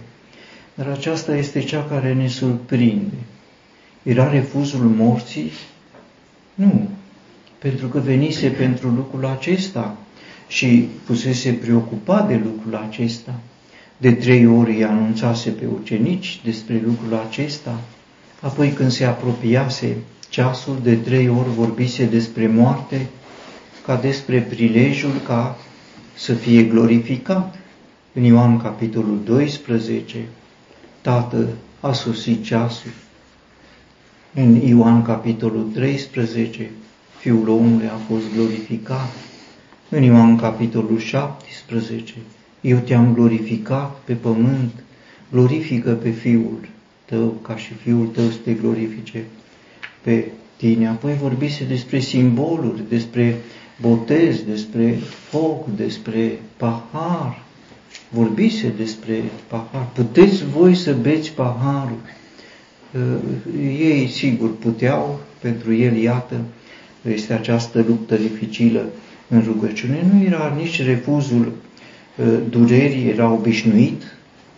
[0.75, 3.17] dar aceasta este cea care ne surprinde.
[4.03, 5.51] Era refuzul morții?
[6.55, 6.89] Nu,
[7.59, 9.97] pentru că venise pentru lucrul acesta
[10.49, 13.35] și fusese preocupat de lucrul acesta.
[13.97, 17.81] De trei ori îi anunțase pe ucenici despre lucrul acesta,
[18.41, 19.97] apoi când se apropiase
[20.29, 23.07] ceasul, de trei ori vorbise despre moarte
[23.85, 25.57] ca despre prilejul ca
[26.15, 27.59] să fie glorificat.
[28.13, 30.25] În Ioan capitolul 12,
[31.01, 31.49] Tată,
[31.81, 32.91] a sosit ceasul.
[34.35, 36.71] În Ioan capitolul 13,
[37.19, 39.11] Fiul omului a fost glorificat.
[39.89, 42.15] În Ioan capitolul 17,
[42.61, 44.71] eu te-am glorificat pe pământ,
[45.31, 46.69] glorifică pe Fiul
[47.05, 49.25] tău, ca și Fiul tău să te glorifice
[50.01, 50.25] pe
[50.57, 50.89] tine.
[50.89, 53.37] Apoi vorbise despre simboluri, despre
[53.81, 57.43] botez, despre foc, despre pahar.
[58.09, 59.89] Vorbise despre pahar.
[59.95, 62.01] Puteți voi să beți paharul.
[63.79, 66.41] Ei, sigur, puteau, pentru el, iată,
[67.03, 68.87] este această luptă dificilă
[69.29, 70.07] în rugăciune.
[70.13, 71.53] Nu era nici refuzul
[72.17, 74.03] uh, durerii, era obișnuit,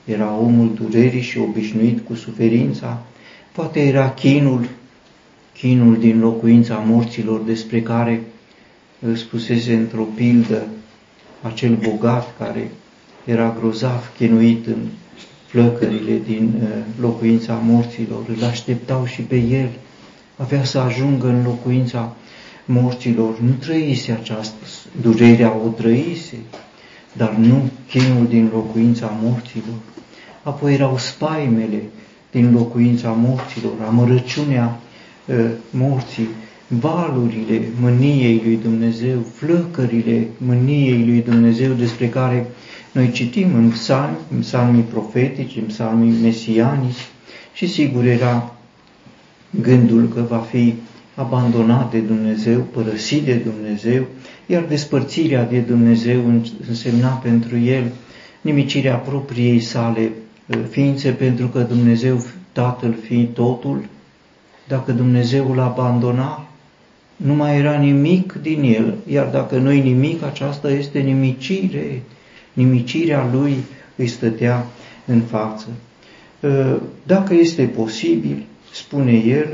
[0.05, 3.03] era omul durerii și obișnuit cu suferința.
[3.53, 4.69] Poate era chinul,
[5.55, 8.23] chinul din locuința morților despre care
[8.99, 10.67] uh, spusese într-o pildă
[11.43, 12.71] acel bogat care
[13.25, 14.87] era grozav chinuit în
[15.47, 16.69] flăcările din uh,
[17.01, 19.69] locuința morților, îl așteptau și pe el,
[20.37, 22.17] avea să ajungă în locuința
[22.69, 24.65] morților, nu trăise această,
[25.01, 26.37] durerea o trăise,
[27.13, 29.77] dar nu chinul din locuința morților.
[30.43, 31.83] Apoi erau spaimele
[32.31, 34.81] din locuința morților, amărăciunea
[35.27, 36.29] uh, morții,
[36.67, 42.47] valurile mâniei lui Dumnezeu, flăcările mâniei lui Dumnezeu despre care
[42.93, 47.07] noi citim în psalmi, în psalmii profetici, în psalmii mesianici
[47.53, 48.55] și sigur era
[49.51, 50.75] gândul că va fi
[51.19, 54.07] abandonat de Dumnezeu, părăsit de Dumnezeu,
[54.47, 56.21] iar despărțirea de Dumnezeu
[56.69, 57.93] însemna pentru el
[58.41, 60.13] nimicirea propriei sale
[60.47, 63.85] uh, ființe, pentru că Dumnezeu, Tatăl fiind totul,
[64.69, 66.49] dacă Dumnezeu îl abandona,
[67.17, 72.03] nu mai era nimic din el, iar dacă nu-i nimic, aceasta este nimicire,
[72.53, 73.55] nimicirea lui
[73.97, 74.67] îi stătea
[75.05, 75.67] în față.
[76.41, 76.77] Uh,
[77.07, 79.49] dacă este posibil, spune el,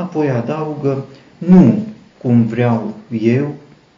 [0.00, 1.04] apoi adaugă,
[1.38, 1.86] nu
[2.18, 3.54] cum vreau eu,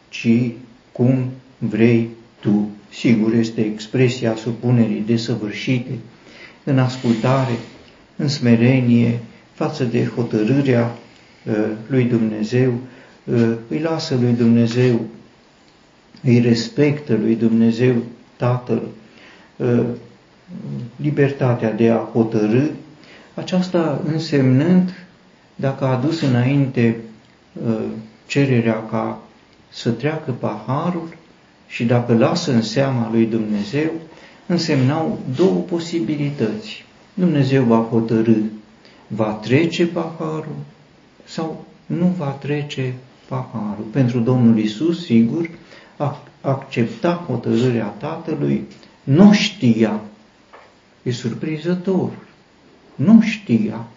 [0.09, 0.51] ci
[0.91, 1.25] cum
[1.57, 2.69] vrei tu.
[2.89, 5.91] Sigur, este expresia supunerii desăvârșite
[6.63, 7.53] în ascultare,
[8.15, 9.19] în smerenie,
[9.53, 10.95] față de hotărârea
[11.45, 11.55] uh,
[11.87, 12.73] lui Dumnezeu,
[13.23, 14.99] uh, îi lasă lui Dumnezeu,
[16.23, 17.95] îi respectă lui Dumnezeu
[18.35, 18.81] Tatăl
[19.55, 19.83] uh,
[20.95, 22.63] libertatea de a hotărâ,
[23.33, 25.02] aceasta însemnând
[25.63, 26.95] dacă a adus înainte
[27.65, 27.83] uh,
[28.25, 29.19] cererea ca
[29.69, 31.15] să treacă paharul
[31.67, 33.91] și dacă lasă în seama lui Dumnezeu,
[34.45, 36.85] însemnau două posibilități.
[37.13, 38.37] Dumnezeu va hotărâ,
[39.07, 40.55] va trece paharul
[41.23, 42.93] sau nu va trece
[43.27, 43.85] paharul.
[43.91, 45.49] Pentru Domnul Isus, sigur,
[45.97, 48.67] a accepta hotărârea Tatălui,
[49.03, 50.01] nu știa.
[51.03, 52.09] E surprinzător.
[52.95, 53.87] Nu știa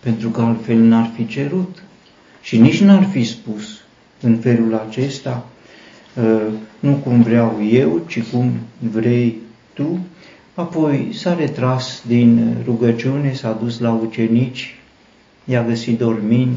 [0.00, 1.82] pentru că altfel n-ar fi cerut
[2.42, 3.80] și nici n-ar fi spus
[4.20, 5.46] în felul acesta,
[6.16, 6.40] ă,
[6.78, 9.36] nu cum vreau eu, ci cum vrei
[9.72, 9.98] tu.
[10.54, 14.74] Apoi s-a retras din rugăciune, s-a dus la ucenici,
[15.44, 16.56] i-a găsit dormind,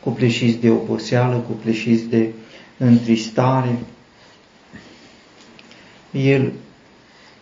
[0.00, 2.28] copleșiți de oboseală, copleșiți de
[2.76, 3.78] întristare.
[6.10, 6.52] El,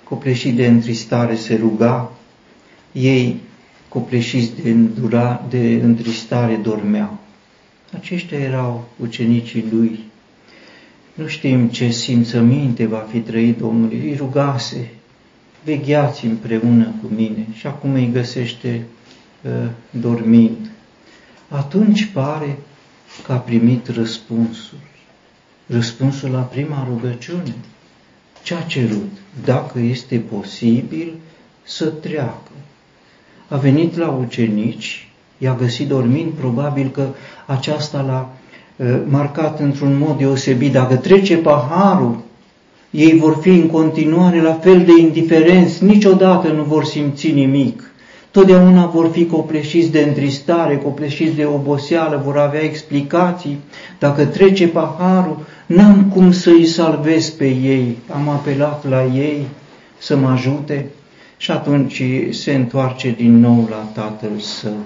[0.04, 2.12] copleșit de întristare, se ruga,
[2.92, 3.40] ei
[3.96, 7.18] copleșiți de, îndura, de întristare dormeau.
[7.92, 10.00] Aceștia erau ucenicii lui.
[11.14, 13.90] Nu știm ce simțăminte va fi trăit Domnul.
[13.90, 14.90] Îi rugase,
[15.64, 18.82] vegheați împreună cu mine și acum îi găsește
[19.42, 19.50] uh,
[19.90, 20.70] dormind.
[21.48, 22.58] Atunci pare
[23.24, 24.78] că a primit răspunsul.
[25.66, 27.54] Răspunsul la prima rugăciune.
[28.42, 29.12] Ce a cerut?
[29.44, 31.14] Dacă este posibil
[31.62, 32.45] să treacă.
[33.48, 37.06] A venit la ucenici, i-a găsit dormind, probabil că
[37.46, 38.28] aceasta l-a
[38.76, 40.72] uh, marcat într-un mod deosebit.
[40.72, 42.16] Dacă trece paharul,
[42.90, 47.90] ei vor fi în continuare la fel de indiferenți, niciodată nu vor simți nimic.
[48.30, 53.58] Totdeauna vor fi copleșiți de întristare, copleșiți de oboseală, vor avea explicații.
[53.98, 57.98] Dacă trece paharul, n-am cum să-i salvez pe ei.
[58.14, 59.46] Am apelat la ei
[59.98, 60.86] să mă ajute
[61.36, 64.76] și atunci se întoarce din nou la tatăl său.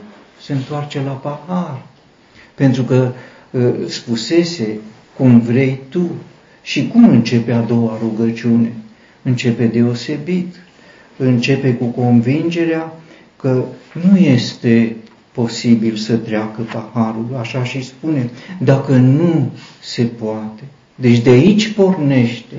[0.40, 1.82] Se întoarce la pahar.
[2.54, 3.12] Pentru că
[3.50, 4.78] uh, spusese
[5.16, 6.10] cum vrei tu.
[6.62, 8.72] Și cum începe a doua rugăciune?
[9.22, 10.54] Începe deosebit.
[11.16, 12.92] Începe cu convingerea
[13.36, 13.64] că
[14.10, 14.96] nu este
[15.32, 20.62] posibil să treacă paharul, așa și spune, dacă nu se poate.
[20.94, 22.54] Deci de aici pornește.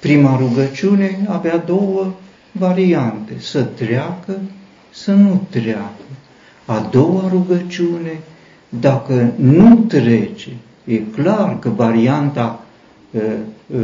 [0.00, 2.12] Prima rugăciune avea două
[2.52, 4.38] variante, să treacă,
[4.90, 6.02] să nu treacă.
[6.64, 8.20] A doua rugăciune,
[8.68, 10.50] dacă nu trece,
[10.84, 12.64] e clar că varianta
[13.16, 13.20] ă,
[13.76, 13.80] ă,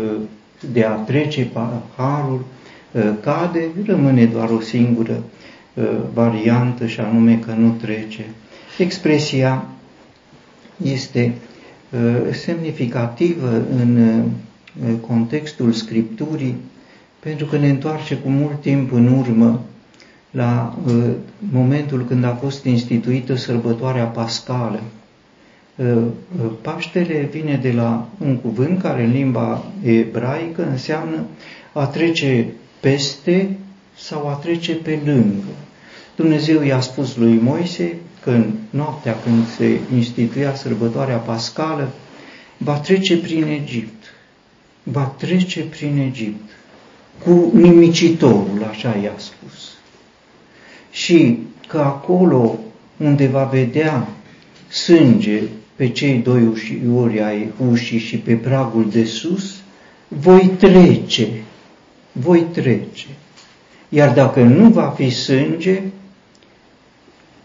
[0.72, 2.44] de a trece paharul
[2.94, 5.22] ă, cade, rămâne doar o singură
[6.14, 8.24] variantă și anume că nu trece.
[8.78, 9.64] Expresia
[10.83, 11.35] este
[12.33, 14.22] semnificativă în
[15.00, 16.57] contextul Scripturii
[17.20, 19.61] pentru că ne întoarce cu mult timp în urmă
[20.31, 20.78] la
[21.52, 24.83] momentul când a fost instituită sărbătoarea pascală.
[26.62, 31.24] Paștele vine de la un cuvânt care în limba ebraică înseamnă
[31.72, 32.46] a trece
[32.81, 33.57] peste
[33.96, 35.54] sau a trece pe lângă.
[36.16, 41.88] Dumnezeu i-a spus lui Moise că în noaptea când se instituia sărbătoarea pascală,
[42.57, 44.04] va trece prin Egipt.
[44.83, 46.48] Va trece prin Egipt
[47.24, 49.72] cu nimicitorul, așa i-a spus.
[50.90, 52.59] Și că acolo
[52.96, 54.09] unde va vedea
[54.68, 55.42] sânge
[55.76, 59.54] pe cei doi ușiori ai ușii și pe pragul de sus,
[60.09, 61.28] voi trece,
[62.12, 63.07] voi trece.
[63.88, 65.83] Iar dacă nu va fi sânge,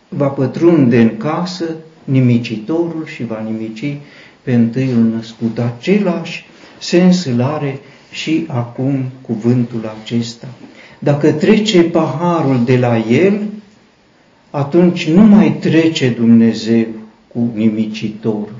[0.10, 1.66] va pătrunde în casă
[2.04, 3.98] nimicitorul și va nimici
[4.42, 5.60] pe întâiul născut.
[5.60, 6.46] Același
[6.80, 7.80] sens îl are
[8.14, 10.48] și acum cuvântul acesta.
[11.00, 13.42] Dacă trece paharul de la el,
[14.50, 16.86] atunci nu mai trece Dumnezeu
[17.28, 18.56] cu nimicitorul.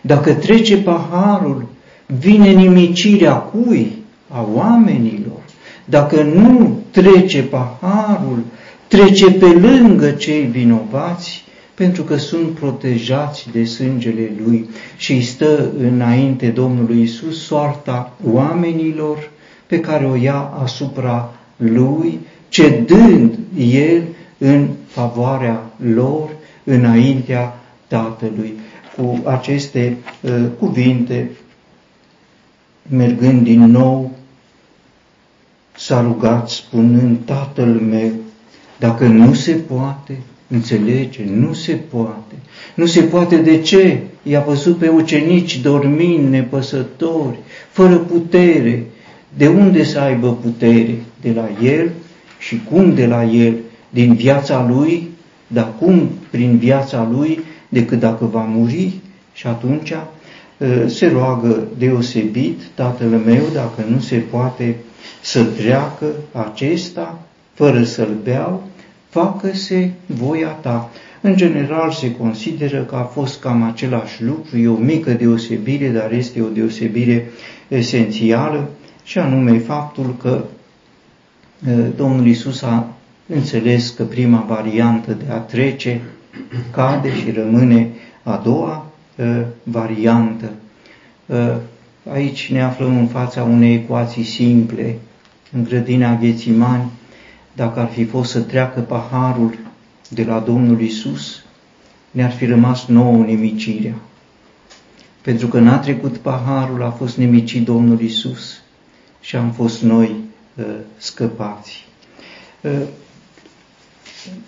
[0.00, 1.68] Dacă trece paharul,
[2.06, 3.92] vine nimicirea cui?
[4.28, 5.40] A oamenilor.
[5.84, 8.44] Dacă nu trece paharul,
[8.88, 11.44] trece pe lângă cei vinovați,
[11.78, 19.30] pentru că sunt protejați de sângele Lui și îi stă înainte Domnului Isus soarta oamenilor
[19.66, 24.02] pe care o ia asupra Lui, cedând El
[24.38, 26.30] în favoarea lor
[26.64, 28.52] înaintea Tatălui.
[28.96, 31.30] Cu aceste uh, cuvinte,
[32.88, 34.10] mergând din nou,
[35.76, 38.12] s-a rugat spunând, Tatăl meu,
[38.78, 42.34] dacă nu se poate, înțelege, nu se poate.
[42.74, 43.98] Nu se poate de ce?
[44.22, 47.38] I-a văzut pe ucenici dormind, nepăsători,
[47.70, 48.84] fără putere.
[49.36, 51.02] De unde să aibă putere?
[51.20, 51.90] De la El
[52.38, 53.54] și cum de la El?
[53.90, 55.08] Din viața Lui,
[55.46, 58.92] dar cum prin viața Lui decât dacă va muri
[59.32, 64.76] și atunci uh, se roagă deosebit tatăl meu dacă nu se poate
[65.20, 67.18] să treacă acesta
[67.54, 68.68] fără să-l beau,
[69.08, 70.90] facă-se voia ta.
[71.20, 76.12] În general se consideră că a fost cam același lucru, e o mică deosebire, dar
[76.12, 77.30] este o deosebire
[77.68, 78.68] esențială
[79.04, 80.44] și anume faptul că
[81.68, 82.86] uh, Domnul Isus a
[83.26, 86.00] înțeles că prima variantă de a trece
[86.70, 87.88] cade și rămâne
[88.22, 90.50] a doua uh, variantă.
[91.26, 91.56] Uh,
[92.12, 94.98] aici ne aflăm în fața unei ecuații simple.
[95.52, 96.90] În grădina Ghețimani,
[97.58, 99.58] dacă ar fi fost să treacă paharul
[100.08, 101.42] de la Domnul Isus,
[102.10, 103.94] ne-ar fi rămas nouă nimicirea.
[105.22, 108.62] Pentru că n-a trecut paharul, a fost nimicit Domnul Isus
[109.20, 110.14] și am fost noi
[110.54, 110.64] uh,
[110.96, 111.86] scăpați.
[112.60, 112.80] Uh,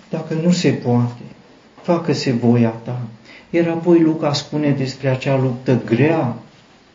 [0.09, 1.23] dacă nu se poate,
[1.83, 3.01] facă-se voia ta.
[3.51, 6.37] Iar apoi Luca spune despre acea luptă grea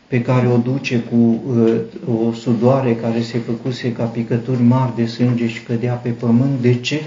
[0.08, 5.06] pe care o duce cu uh, o sudoare care se făcuse ca picături mari de
[5.06, 6.60] sânge și cădea pe pământ.
[6.60, 7.02] De ce?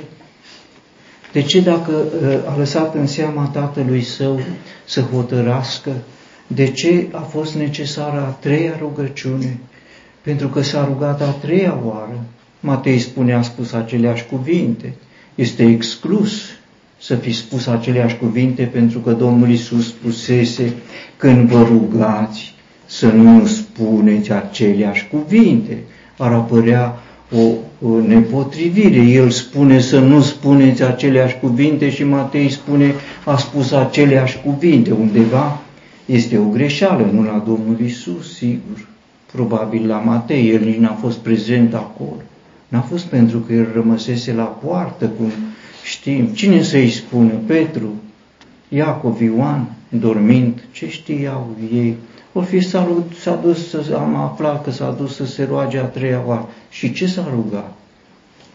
[1.32, 4.40] De ce dacă uh, a lăsat în seama tatălui său
[4.86, 5.92] să hotărască?
[6.48, 9.60] De ce a fost necesară a treia rugăciune?
[10.22, 12.24] Pentru că s-a rugat a treia oară.
[12.60, 14.94] Matei spune, a spus aceleași cuvinte.
[15.36, 16.42] Este exclus
[17.02, 20.74] să fi spus aceleași cuvinte pentru că Domnul Isus spusese,
[21.18, 22.54] când vă rugați,
[22.90, 25.78] să nu spuneți aceleași cuvinte.
[26.18, 27.00] Ar apărea
[27.32, 27.42] o,
[27.88, 29.00] o nepotrivire.
[29.00, 32.94] El spune să nu spuneți aceleași cuvinte și Matei spune
[33.26, 34.92] a spus aceleași cuvinte.
[34.92, 35.62] Undeva
[36.06, 38.88] este o greșeală, nu la Domnul Isus, sigur.
[39.32, 42.22] Probabil la Matei, el nici n-a fost prezent acolo.
[42.68, 45.32] N-a fost pentru că el rămăsese la poartă, cum
[45.84, 46.26] știm.
[46.26, 47.32] Cine să-i spună?
[47.46, 47.94] Petru,
[48.70, 51.96] Iacov, Ioan, dormind, ce știau ei?
[52.34, 56.24] O fi s-a dus, să, am aflat că s-a dus să se roage a treia
[56.26, 56.50] oară.
[56.70, 57.74] Și ce s-a rugat?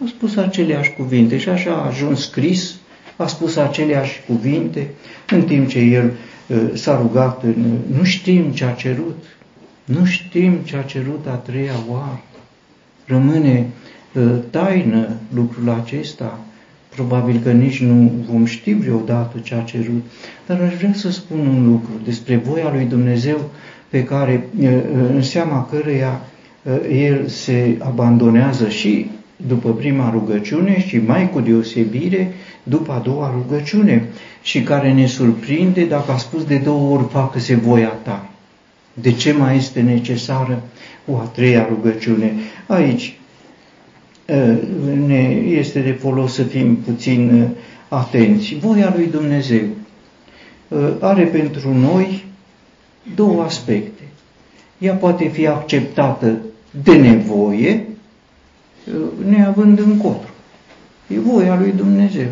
[0.05, 2.75] A spus aceleași cuvinte și așa a ajuns scris,
[3.17, 4.91] a spus aceleași cuvinte,
[5.31, 6.13] în timp ce el
[6.47, 9.25] uh, s-a rugat, în, nu știm ce a cerut,
[9.85, 12.23] nu știm ce a cerut a treia oară.
[13.07, 13.71] Rămâne
[14.13, 16.39] uh, taină lucrul acesta,
[16.95, 20.05] probabil că nici nu vom ști vreodată ce a cerut,
[20.47, 23.51] dar aș vrea să spun un lucru despre voia lui Dumnezeu
[23.89, 24.47] pe care,
[25.15, 26.21] în seama căreia
[26.91, 32.33] el se abandonează și după prima rugăciune și mai cu deosebire
[32.63, 34.09] după a doua rugăciune
[34.43, 38.29] și care ne surprinde dacă a spus de două ori facă-se voia ta.
[38.93, 40.63] De ce mai este necesară
[41.07, 42.33] o a treia rugăciune?
[42.67, 43.19] Aici
[45.07, 47.49] ne este de folos să fim puțin
[47.89, 48.55] atenți.
[48.55, 49.63] Voia lui Dumnezeu
[51.01, 52.25] are pentru noi
[53.15, 54.03] două aspecte.
[54.79, 56.39] Ea poate fi acceptată
[56.85, 57.87] de nevoie,
[59.29, 60.29] neavând încotro.
[61.07, 62.29] E voia lui Dumnezeu.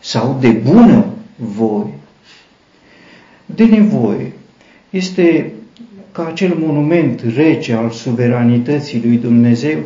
[0.00, 1.04] Sau de bună
[1.36, 1.94] voie.
[3.46, 4.32] De nevoie.
[4.90, 5.52] Este
[6.12, 9.78] ca acel monument rece al suveranității lui Dumnezeu,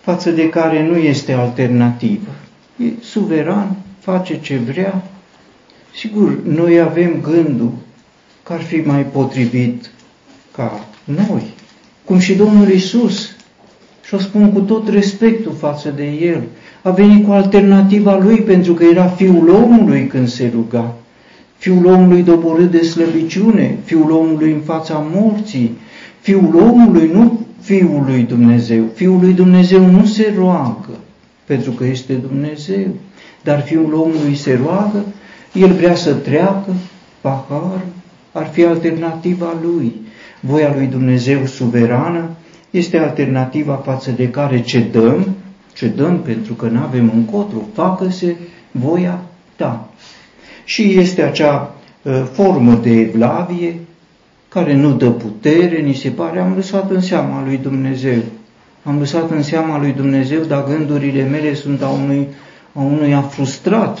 [0.00, 2.30] față de care nu este alternativă.
[2.76, 5.02] E suveran, face ce vrea.
[5.94, 7.72] Sigur, noi avem gândul
[8.42, 9.90] că ar fi mai potrivit
[10.52, 11.42] ca noi,
[12.04, 13.30] cum și Domnul Isus,
[14.04, 16.42] și o spun cu tot respectul față de El,
[16.82, 20.94] a venit cu alternativa Lui pentru că era Fiul omului când se ruga.
[21.56, 25.78] Fiul omului doborât de slăbiciune, Fiul omului în fața morții,
[26.20, 28.84] Fiul omului, nu Fiul lui Dumnezeu.
[28.94, 30.98] Fiul lui Dumnezeu nu se roagă
[31.44, 32.88] pentru că este Dumnezeu,
[33.42, 35.04] dar Fiul omului se roagă,
[35.52, 36.74] El vrea să treacă
[37.20, 37.80] pahar,
[38.32, 39.92] ar fi alternativa lui.
[40.40, 42.28] Voia lui Dumnezeu suverană
[42.70, 45.26] este alternativa față de care cedăm,
[45.74, 48.36] cedăm pentru că nu avem încotro, facă-se
[48.70, 49.20] voia
[49.56, 49.88] ta.
[50.64, 53.80] Și este acea uh, formă de evlavie
[54.50, 58.18] care nu dă putere, ni se pare, am lăsat în seama lui Dumnezeu.
[58.82, 62.26] Am lăsat în seama lui Dumnezeu, dar gândurile mele sunt a unui,
[62.72, 63.98] a unui frustrat.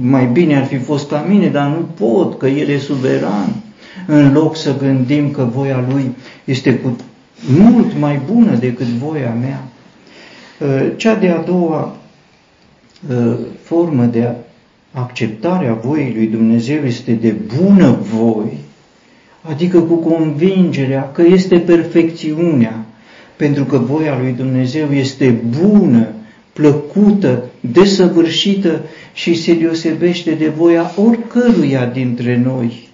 [0.00, 3.54] Mai bine ar fi fost ca mine, dar nu pot, că El e suveran.
[4.06, 6.14] În loc să gândim că voia Lui
[6.44, 6.96] este cu
[7.58, 9.62] mult mai bună decât voia mea.
[10.96, 11.96] Cea de-a doua
[13.62, 14.28] formă de
[14.92, 18.58] acceptare a voii lui Dumnezeu este de bună voie
[19.50, 22.84] adică cu convingerea că este perfecțiunea,
[23.36, 26.08] pentru că voia lui Dumnezeu este bună,
[26.52, 28.80] plăcută, desăvârșită
[29.12, 32.88] și se deosebește de voia oricăruia dintre noi.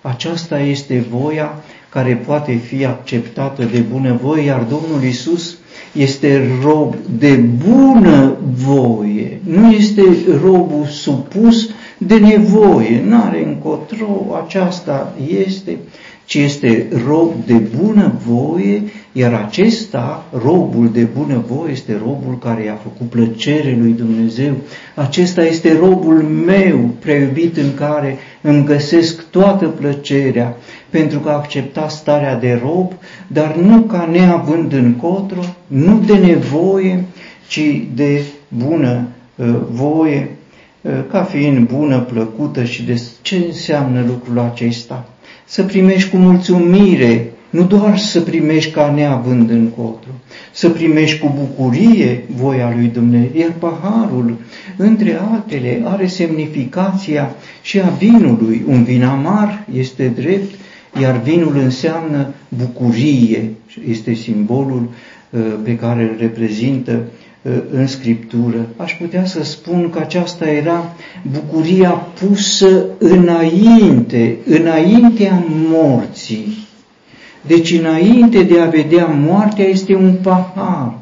[0.00, 5.58] Aceasta este voia care poate fi acceptată de bunăvoie, iar Domnul Isus
[5.92, 7.34] este rob de
[7.66, 10.02] bună voie, nu este
[10.42, 11.68] robul supus
[11.98, 15.14] de nevoie, nu are încotro, aceasta
[15.46, 15.78] este,
[16.24, 18.82] ci este rob de bună voie,
[19.12, 24.54] iar acesta, robul de bună voie, este robul care i-a făcut plăcere lui Dumnezeu.
[24.94, 30.56] Acesta este robul meu, preiubit în care îmi găsesc toată plăcerea,
[30.90, 32.92] pentru că a acceptat starea de rob,
[33.26, 37.04] dar nu ca neavând încotro, nu de nevoie,
[37.48, 40.33] ci de bună uh, voie, uh,
[41.10, 45.08] ca fiind bună, plăcută și de ce înseamnă lucrul acesta?
[45.44, 50.10] Să primești cu mulțumire, nu doar să primești ca neavând încotro,
[50.52, 54.36] să primești cu bucurie voia lui Dumnezeu, iar paharul,
[54.76, 58.64] între altele, are semnificația și a vinului.
[58.66, 60.54] Un vin amar este drept,
[61.00, 63.50] iar vinul înseamnă bucurie,
[63.88, 64.88] este simbolul
[65.30, 67.24] uh, pe care îl reprezintă uh,
[67.70, 68.66] în Scriptură.
[68.76, 70.92] Aș putea să spun că aceasta era
[71.30, 76.66] bucuria pusă înainte, înaintea morții.
[77.46, 80.94] Deci înainte de a vedea moartea este un pahar.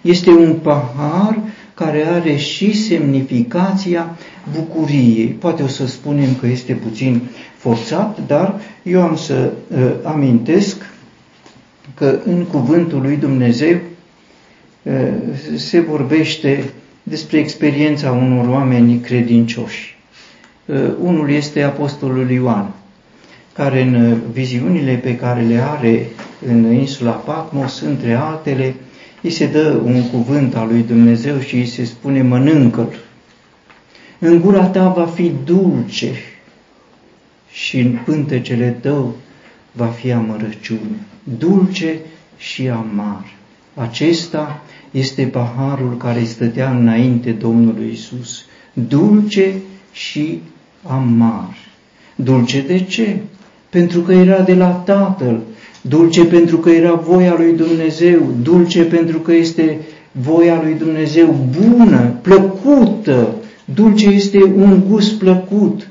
[0.00, 1.38] Este un pahar
[1.74, 4.16] care are și semnificația
[4.56, 5.26] bucuriei.
[5.26, 7.20] Poate o să spunem că este puțin
[7.56, 10.76] forțat, dar eu am să uh, amintesc
[11.94, 13.80] că în cuvântul lui Dumnezeu uh,
[15.56, 16.64] se vorbește
[17.02, 19.98] despre experiența unor oameni credincioși.
[20.64, 22.72] Uh, unul este Apostolul Ioan,
[23.52, 26.06] care în viziunile pe care le are
[26.46, 28.74] în insula Patmos, între altele,
[29.22, 32.98] îi se dă un cuvânt al lui Dumnezeu și îi se spune mănâncă-l.
[34.18, 36.12] În gura ta va fi dulce
[37.50, 39.14] și în pântecele tău
[39.72, 41.06] va fi amărăciune.
[41.22, 41.98] Dulce
[42.36, 43.34] și amar.
[43.74, 48.44] Acesta este paharul care îi stătea înainte Domnului Isus.
[48.72, 49.52] Dulce
[49.92, 50.40] și
[50.82, 51.56] amar.
[52.14, 53.16] Dulce de ce?
[53.70, 55.40] Pentru că era de la Tatăl
[55.88, 59.78] dulce pentru că era voia lui Dumnezeu, dulce pentru că este
[60.12, 63.28] voia lui Dumnezeu bună, plăcută,
[63.64, 65.88] dulce este un gust plăcut,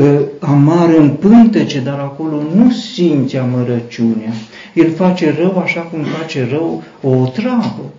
[0.00, 4.32] ă, amar în pântece, dar acolo nu simți amărăciunea.
[4.74, 7.92] El face rău așa cum face rău o otravă.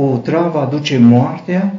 [0.00, 1.74] O otravă aduce moartea,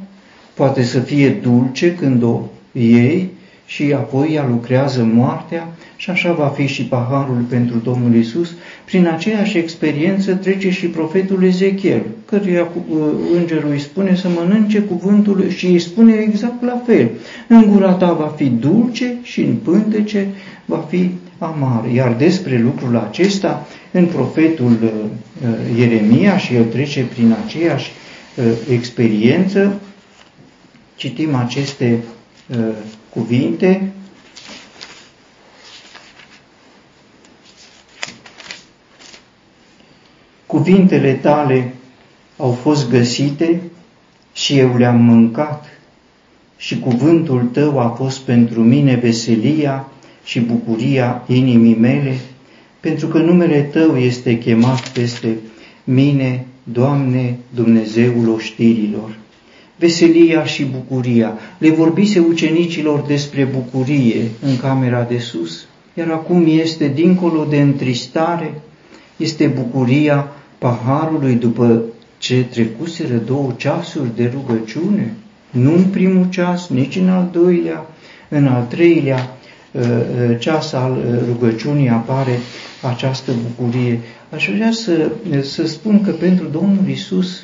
[0.54, 2.42] poate să fie dulce când o
[2.72, 3.30] iei
[3.66, 8.54] și apoi ea lucrează moartea, și așa va fi și paharul pentru Domnul Isus.
[8.86, 12.98] Prin aceeași experiență trece și profetul Ezechiel, căruia uh,
[13.38, 17.10] îngerul îi spune să mănânce cuvântul și îi spune exact la fel.
[17.48, 20.28] În gura ta va fi dulce și în pântece
[20.66, 21.86] va fi amar.
[21.94, 24.90] Iar despre lucrul acesta, în profetul uh,
[25.42, 27.92] uh, Ieremia, și el trece prin aceeași
[28.70, 29.80] experiență,
[30.96, 32.04] citim aceste
[33.10, 33.92] cuvinte,
[40.50, 41.74] Cuvintele tale
[42.38, 43.62] au fost găsite
[44.34, 45.66] și eu le-am mâncat.
[46.58, 49.88] Și cuvântul tău a fost pentru mine veselia
[50.24, 52.18] și bucuria inimii mele,
[52.80, 55.38] pentru că numele tău este chemat peste
[55.84, 59.18] mine, Doamne, Dumnezeul oștirilor.
[59.76, 61.34] Veselia și bucuria.
[61.58, 68.62] Le vorbise ucenicilor despre bucurie în camera de sus, iar acum este dincolo de întristare,
[69.18, 71.82] este bucuria paharului după
[72.18, 75.14] ce trecuseră două ceasuri de rugăciune,
[75.50, 77.86] nu în primul ceas, nici în al doilea,
[78.30, 79.38] în al treilea
[79.72, 82.40] uh, uh, ceas al uh, rugăciunii apare
[82.82, 84.00] această bucurie.
[84.34, 85.12] Aș vrea să,
[85.42, 87.44] să spun că pentru Domnul Isus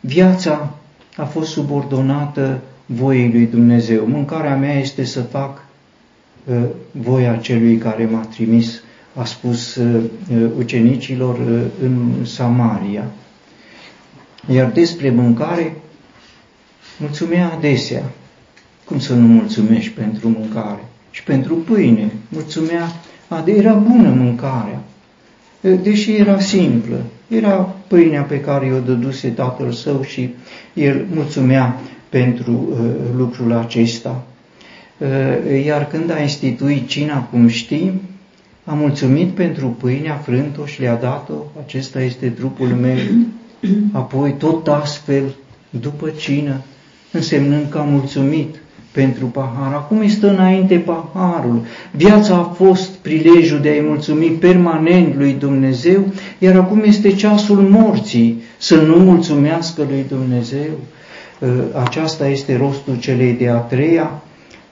[0.00, 0.74] viața
[1.16, 4.06] a fost subordonată voiei lui Dumnezeu.
[4.06, 5.64] Mâncarea mea este să fac
[6.90, 8.82] voia celui care m-a trimis
[9.14, 10.02] a spus uh,
[10.58, 13.04] ucenicilor uh, în Samaria.
[14.48, 15.76] Iar despre mâncare,
[16.98, 18.02] mulțumea adesea.
[18.84, 20.84] Cum să nu mulțumești pentru mâncare?
[21.10, 22.92] Și pentru pâine, mulțumea,
[23.44, 24.85] era bună mâncarea, uh,
[25.60, 26.96] deși era simplă.
[27.28, 30.34] Era pâinea pe care o dăduse tatăl său și
[30.74, 32.78] el mulțumea pentru uh,
[33.16, 34.24] lucrul acesta.
[34.98, 38.00] Uh, iar când a instituit cina, cum știm,
[38.64, 41.34] a mulțumit pentru pâine, a frânt-o și le-a dat-o,
[41.64, 42.96] acesta este trupul meu.
[43.92, 45.34] Apoi tot astfel,
[45.70, 46.60] după cină,
[47.12, 48.54] însemnând că a mulțumit
[48.96, 49.72] pentru pahar.
[49.74, 51.60] Acum îi stă înainte paharul.
[51.90, 56.04] Viața a fost prilejul de a-i mulțumi permanent lui Dumnezeu,
[56.38, 60.70] iar acum este ceasul morții, să nu mulțumească lui Dumnezeu.
[61.42, 64.22] Ă, aceasta este rostul celei de-a treia,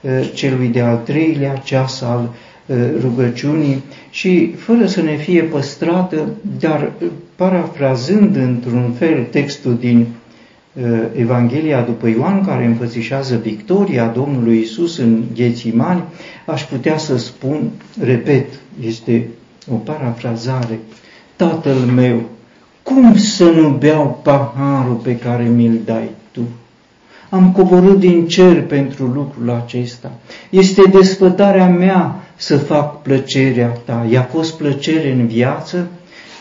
[0.05, 2.29] ă, celui de-al treilea ceas al
[2.67, 9.99] Uh, rugăciunii și fără să ne fie păstrată, dar uh, parafrazând într-un fel textul din
[9.99, 10.05] uh,
[11.15, 16.03] Evanghelia după Ioan, care înfățișează victoria Domnului Isus în Ghețimani,
[16.45, 17.69] aș putea să spun,
[18.01, 18.47] repet,
[18.85, 19.27] este
[19.71, 20.79] o parafrazare,
[21.35, 22.21] Tatăl meu,
[22.83, 26.41] cum să nu beau paharul pe care mi-l dai tu?
[27.29, 30.11] Am coborât din cer pentru lucrul acesta.
[30.49, 34.07] Este desfătarea mea să fac plăcerea ta.
[34.09, 35.87] I-a fost plăcere în viață,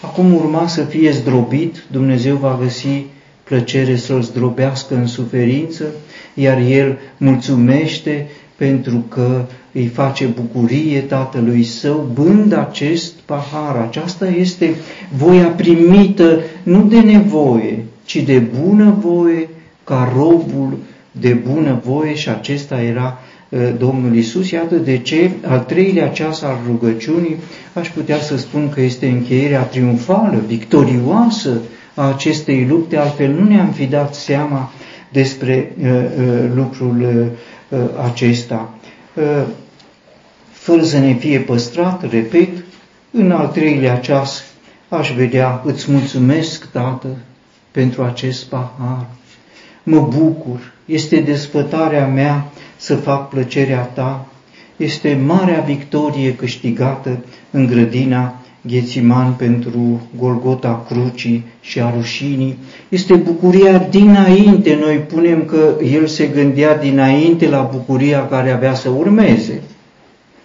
[0.03, 3.05] acum urma să fie zdrobit, Dumnezeu va găsi
[3.45, 5.85] plăcere să-l zdrobească în suferință,
[6.35, 8.27] iar el mulțumește
[8.57, 13.77] pentru că îi face bucurie tatălui său, bând acest pahar.
[13.77, 14.75] Aceasta este
[15.17, 19.49] voia primită nu de nevoie, ci de bună voie,
[19.85, 20.77] ca robul
[21.11, 23.19] de bună voie și acesta era
[23.49, 24.51] uh, Domnul Isus.
[24.51, 27.37] Iată de ce al treilea ceas al rugăciunii
[27.73, 31.61] aș putea să spun că este încheierea triumfală, victorioasă
[31.95, 34.71] a acestei lupte, altfel nu ne-am fi dat seama
[35.09, 37.01] despre uh, uh, lucrul
[37.69, 38.75] uh, acesta.
[39.15, 39.43] Uh,
[40.51, 42.49] fără să ne fie păstrat, repet,
[43.11, 44.45] în al treilea ceas
[44.89, 47.09] aș vedea, îți mulțumesc, Tată,
[47.71, 49.07] pentru acest pahar.
[49.83, 54.27] Mă bucur, este desfătarea mea să fac plăcerea ta,
[54.77, 62.59] este marea victorie câștigată în grădina Ghețiman pentru Golgota Crucii și a rușinii.
[62.89, 68.89] Este bucuria dinainte, noi punem că el se gândea dinainte la bucuria care avea să
[68.89, 69.63] urmeze.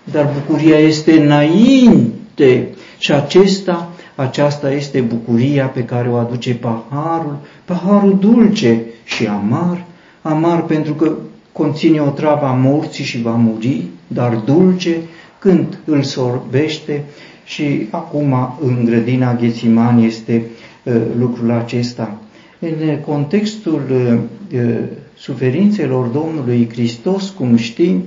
[0.04, 2.68] Dar bucuria este înainte
[2.98, 9.86] și acesta, aceasta este bucuria pe care o aduce paharul, paharul dulce și amar,
[10.22, 11.12] amar pentru că
[11.52, 14.96] conține o travă a morții și va muri, dar dulce
[15.40, 17.04] când îl sorbește
[17.50, 20.46] și acum în grădina Ghețiman este
[20.84, 22.18] uh, lucrul acesta.
[22.60, 24.78] În contextul uh, uh,
[25.18, 28.04] suferințelor Domnului Hristos, cum știm,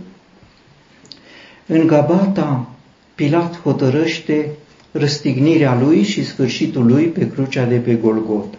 [1.67, 2.69] în Gabata
[3.15, 4.49] Pilat hotărăște
[4.93, 8.59] răstignirea lui și sfârșitul lui pe crucea de pe Golgota.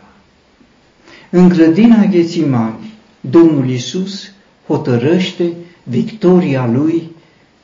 [1.29, 4.31] În grădina Ghețimani, Domnul Isus
[4.67, 5.51] hotărăște
[5.83, 7.11] victoria lui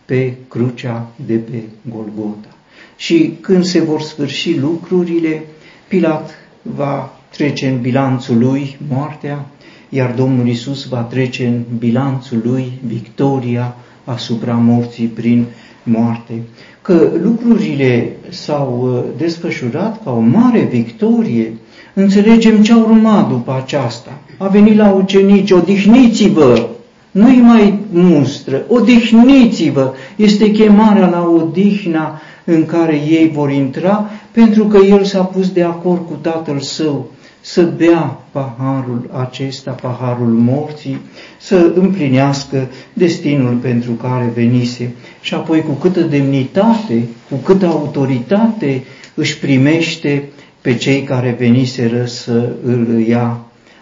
[0.06, 2.54] pe crucea de pe Golgota.
[3.00, 5.44] Și când se vor sfârși lucrurile,
[5.88, 6.30] Pilat
[6.62, 9.46] va trece în bilanțul lui moartea,
[9.90, 15.46] iar Domnul Isus va trece în bilanțul lui victoria asupra morții prin
[15.84, 16.34] moarte.
[16.82, 21.54] Că lucrurile s-au uh, desfășurat ca o mare victorie,
[21.94, 24.18] înțelegem ce a urmat după aceasta.
[24.38, 26.70] A venit la ucenici, odihniți-vă,
[27.12, 32.22] nu-i mai mustră, odihniți-vă, este chemarea la odihna
[32.54, 37.12] în care ei vor intra, pentru că el s-a pus de acord cu tatăl său
[37.42, 40.98] să bea paharul acesta, paharul morții,
[41.40, 44.92] să împlinească destinul pentru care venise.
[45.22, 48.84] Și apoi cu câtă demnitate, cu câtă autoritate
[49.14, 50.24] își primește
[50.62, 53.40] pe cei care veniseră să îl ia.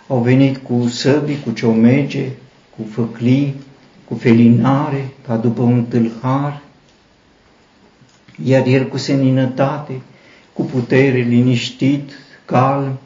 [0.07, 2.26] Au venit cu săbi, cu ciomege,
[2.78, 3.55] cu făclii,
[4.07, 6.61] cu felinare, ca după un tâlhar,
[8.44, 10.02] iar el cu seninătate,
[10.54, 12.12] cu putere, liniștit,
[12.46, 13.00] calm,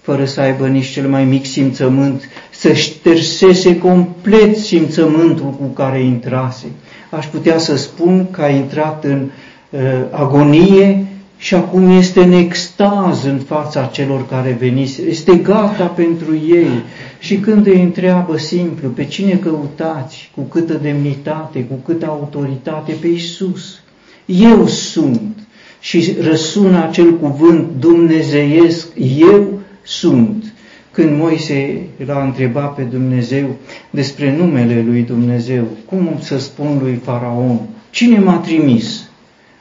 [0.00, 6.66] fără să aibă nici cel mai mic simțământ, să ștersese complet simțământul cu care intrase.
[7.10, 9.28] Aș putea să spun că a intrat în
[9.70, 9.80] uh,
[10.10, 11.06] agonie
[11.38, 16.70] și acum este în extaz în fața celor care venise, este gata pentru ei.
[17.18, 23.06] Și când îi întreabă simplu, pe cine căutați, cu câtă demnitate, cu câtă autoritate, pe
[23.06, 23.80] Iisus.
[24.26, 25.36] Eu sunt.
[25.80, 30.44] Și răsună acel cuvânt dumnezeiesc, eu sunt.
[30.90, 33.56] Când Moise l-a întrebat pe Dumnezeu
[33.90, 37.60] despre numele lui Dumnezeu, cum să spun lui Faraon,
[37.90, 39.08] cine m-a trimis?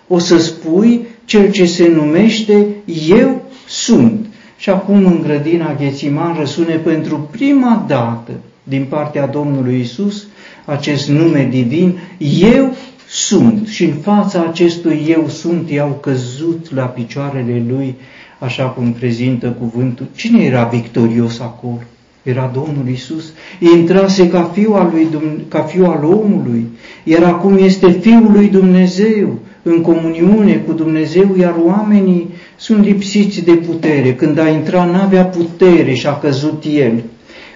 [0.07, 2.65] O să spui cel ce se numește
[3.09, 4.25] Eu sunt.
[4.57, 8.31] Și acum în grădina Ghețiman răsune pentru prima dată
[8.63, 10.27] din partea Domnului Isus
[10.65, 11.97] acest nume divin,
[12.39, 12.75] Eu
[13.15, 13.67] sunt.
[13.67, 17.95] Și în fața acestui Eu sunt i-au căzut la picioarele lui
[18.39, 20.05] așa cum prezintă cuvântul.
[20.15, 21.81] Cine era victorios acolo?
[22.23, 23.33] Era Domnul Isus.
[23.75, 25.07] Intrase ca fiu al, lui,
[25.47, 26.67] ca fiu al omului,
[27.03, 33.51] iar acum este Fiul lui Dumnezeu, în comuniune cu Dumnezeu, iar oamenii sunt lipsiți de
[33.51, 34.13] putere.
[34.13, 37.03] Când a intrat, n-avea putere și a căzut el.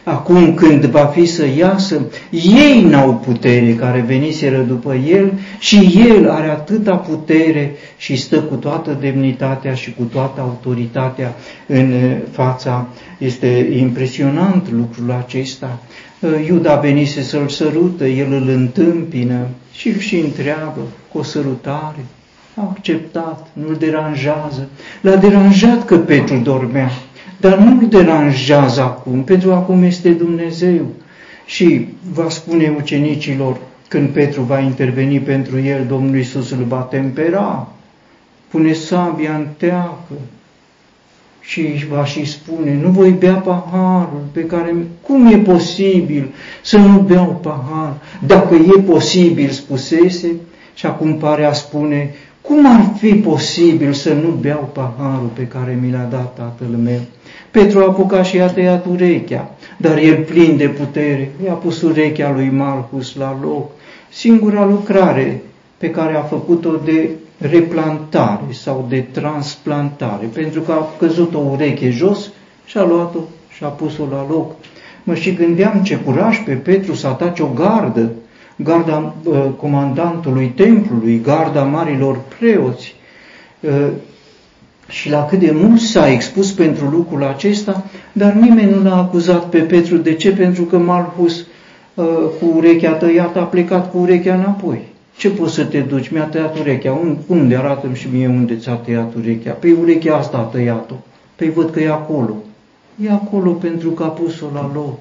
[0.10, 2.01] Acum când va fi să iasă,
[2.32, 8.55] ei n-au putere care veniseră după el și el are atâta putere și stă cu
[8.55, 11.36] toată demnitatea și cu toată autoritatea
[11.68, 11.93] în
[12.32, 12.88] fața.
[13.18, 15.80] Este impresionant lucrul acesta.
[16.47, 20.82] Iuda venise să-l sărută, el îl întâmpină și îl și întreabă
[21.12, 22.05] cu o sărutare.
[22.55, 24.68] A acceptat, nu-l deranjează.
[25.01, 26.89] L-a deranjat că Petru dormea
[27.40, 30.86] dar nu-l deranjează acum, pentru acum este Dumnezeu.
[31.46, 37.68] Și va spune ucenicilor, când Petru va interveni pentru el, Domnul Iisus îl va tempera,
[38.48, 40.14] pune sabia în teacă
[41.40, 47.00] și va și spune, nu voi bea paharul pe care, cum e posibil să nu
[47.00, 47.94] beau pahar?
[48.26, 50.28] Dacă e posibil, spusese,
[50.74, 52.14] și acum pare a spune,
[52.50, 57.00] cum ar fi posibil să nu beau paharul pe care mi l-a dat tatăl meu?
[57.52, 62.32] Petru a apucat și a tăiat urechea, dar el plin de putere i-a pus urechea
[62.32, 63.72] lui Malchus la loc.
[64.10, 65.41] Singura lucrare
[65.78, 71.89] pe care a făcut-o de replantare sau de transplantare, pentru că a căzut o ureche
[71.89, 72.30] jos
[72.66, 73.20] și a luat-o
[73.56, 74.52] și a pus-o la loc.
[75.04, 78.12] Mă și gândeam ce curaj pe Petru să atace o gardă,
[78.64, 82.95] garda uh, comandantului templului, garda marilor preoți,
[83.60, 83.88] uh,
[84.89, 89.45] și la cât de mult s-a expus pentru lucrul acesta, dar nimeni nu l-a acuzat
[89.45, 89.97] pe Petru.
[89.97, 90.32] De ce?
[90.32, 92.05] Pentru că Malchus uh,
[92.39, 94.82] cu urechea tăiată a plecat cu urechea înapoi.
[95.18, 96.10] Ce poți să te duci?
[96.10, 96.99] Mi-a tăiat urechea.
[97.28, 97.55] Unde?
[97.55, 99.51] Arată-mi și mie unde ți-a tăiat urechea.
[99.51, 100.95] Păi urechea asta a tăiat-o.
[101.36, 102.36] Păi văd că e acolo.
[103.03, 104.99] E acolo pentru că a pus-o la loc.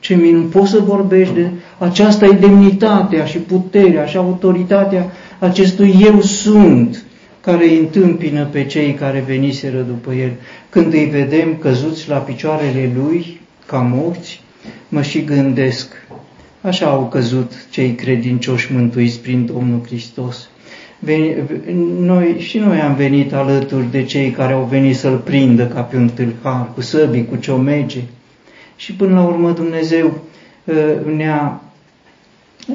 [0.00, 6.20] Ce minun, poți să vorbești de aceasta e demnitatea și puterea și autoritatea acestui eu
[6.20, 7.04] sunt
[7.40, 10.30] care îi întâmpină pe cei care veniseră după el.
[10.68, 14.42] Când îi vedem căzuți la picioarele lui, ca morți,
[14.88, 16.06] mă și gândesc,
[16.60, 20.48] așa au căzut cei credincioși mântuiți prin Domnul Hristos.
[22.00, 25.96] Noi, și noi am venit alături de cei care au venit să-l prindă ca pe
[25.96, 28.00] un tâlhar, cu săbii, cu ciomege.
[28.76, 30.20] Și până la urmă Dumnezeu
[30.68, 31.60] ă, ne-a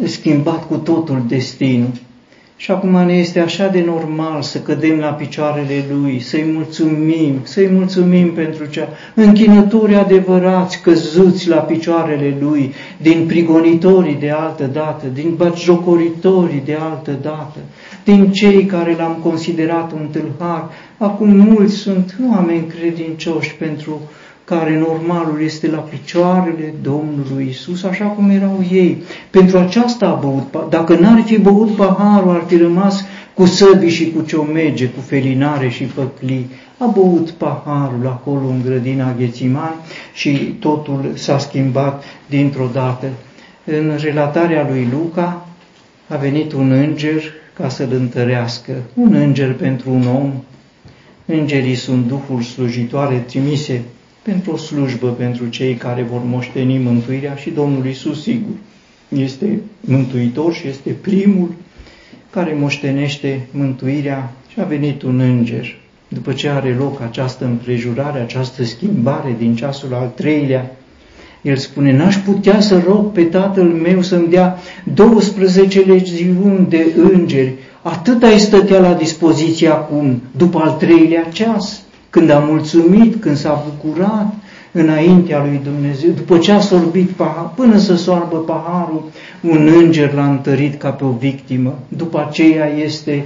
[0.05, 1.91] schimbat cu totul destinul.
[2.61, 7.69] Și acum ne este așa de normal să cădem la picioarele Lui, să-i mulțumim, să-i
[7.71, 15.33] mulțumim pentru cea închinători adevărați căzuți la picioarele Lui, din prigonitorii de altă dată, din
[15.35, 17.57] batjocoritorii de altă dată,
[18.03, 20.69] din cei care l-am considerat un tâlhar.
[20.97, 24.01] Acum mulți sunt oameni credincioși pentru
[24.43, 29.03] care normalul este la picioarele Domnului Isus, așa cum erau ei.
[29.29, 34.11] Pentru aceasta a băut, dacă n-ar fi băut paharul, ar fi rămas cu săbi și
[34.11, 36.47] cu ciomege, cu felinare și păcli.
[36.77, 39.75] A băut paharul acolo în grădina Ghețiman
[40.13, 43.07] și totul s-a schimbat dintr-o dată.
[43.65, 45.47] În relatarea lui Luca
[46.07, 47.21] a venit un înger
[47.53, 50.31] ca să-l întărească, un înger pentru un om.
[51.25, 53.81] Îngerii sunt duhuri slujitoare trimise
[54.21, 58.55] pentru o slujbă pentru cei care vor moșteni mântuirea și Domnul Isus, sigur,
[59.09, 61.53] este mântuitor și este primul
[62.29, 65.77] care moștenește mântuirea și a venit un înger.
[66.07, 70.75] După ce are loc această împrejurare, această schimbare din ceasul al treilea,
[71.41, 74.57] el spune, n-aș putea să rog pe tatăl meu să-mi dea
[74.93, 81.81] 12 legiuni de îngeri, atât ai stătea la dispoziție acum, după al treilea ceas
[82.11, 84.33] când a mulțumit, când s-a bucurat
[84.71, 89.03] înaintea lui Dumnezeu, după ce a sorbit pahar, până să soarbă paharul,
[89.41, 91.79] un înger l-a întărit ca pe o victimă.
[91.87, 93.23] După aceea este,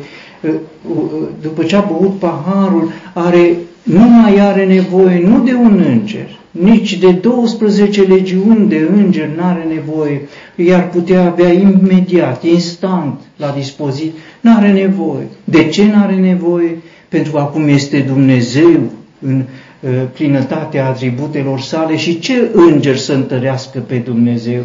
[0.47, 0.49] ă,
[0.91, 6.39] ă, după ce a băut paharul, are, nu mai are nevoie nu de un înger,
[6.51, 10.21] nici de 12 legiuni de îngeri n-are nevoie,
[10.55, 14.11] iar putea avea imediat, instant, la dispoziție,
[14.41, 15.27] n-are nevoie.
[15.43, 16.77] De ce n-are nevoie?
[17.09, 18.91] Pentru că acum este Dumnezeu
[19.21, 19.43] în
[19.79, 24.61] uh, plinătatea atributelor sale și ce înger să întărească pe Dumnezeu?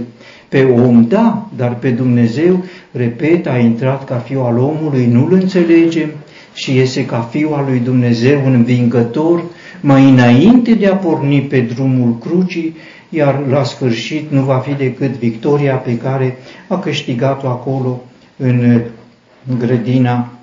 [0.48, 6.08] Pe om, da, dar pe Dumnezeu, repet, a intrat ca fiu al omului, nu-l înțelegem
[6.54, 9.44] și iese ca fiu al lui Dumnezeu un învingător,
[9.80, 12.76] mai înainte de a porni pe drumul crucii,
[13.08, 16.36] iar la sfârșit nu va fi decât victoria pe care
[16.68, 18.02] a câștigat-o acolo
[18.36, 18.80] în
[19.58, 20.39] grădina Uh,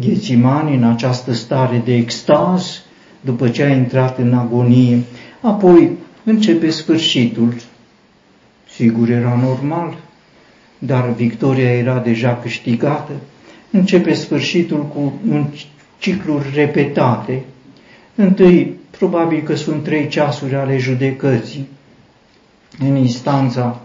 [0.00, 2.82] Ghețimani în această stare de extaz,
[3.20, 5.02] după ce a intrat în agonie.
[5.40, 5.90] Apoi
[6.24, 7.54] începe sfârșitul.
[8.74, 9.96] Sigur, era normal,
[10.78, 13.12] dar victoria era deja câștigată.
[13.70, 15.46] Începe sfârșitul cu un
[15.98, 17.42] ciclu repetate.
[18.14, 21.68] Întâi, probabil că sunt trei ceasuri ale judecății.
[22.78, 23.80] În instanța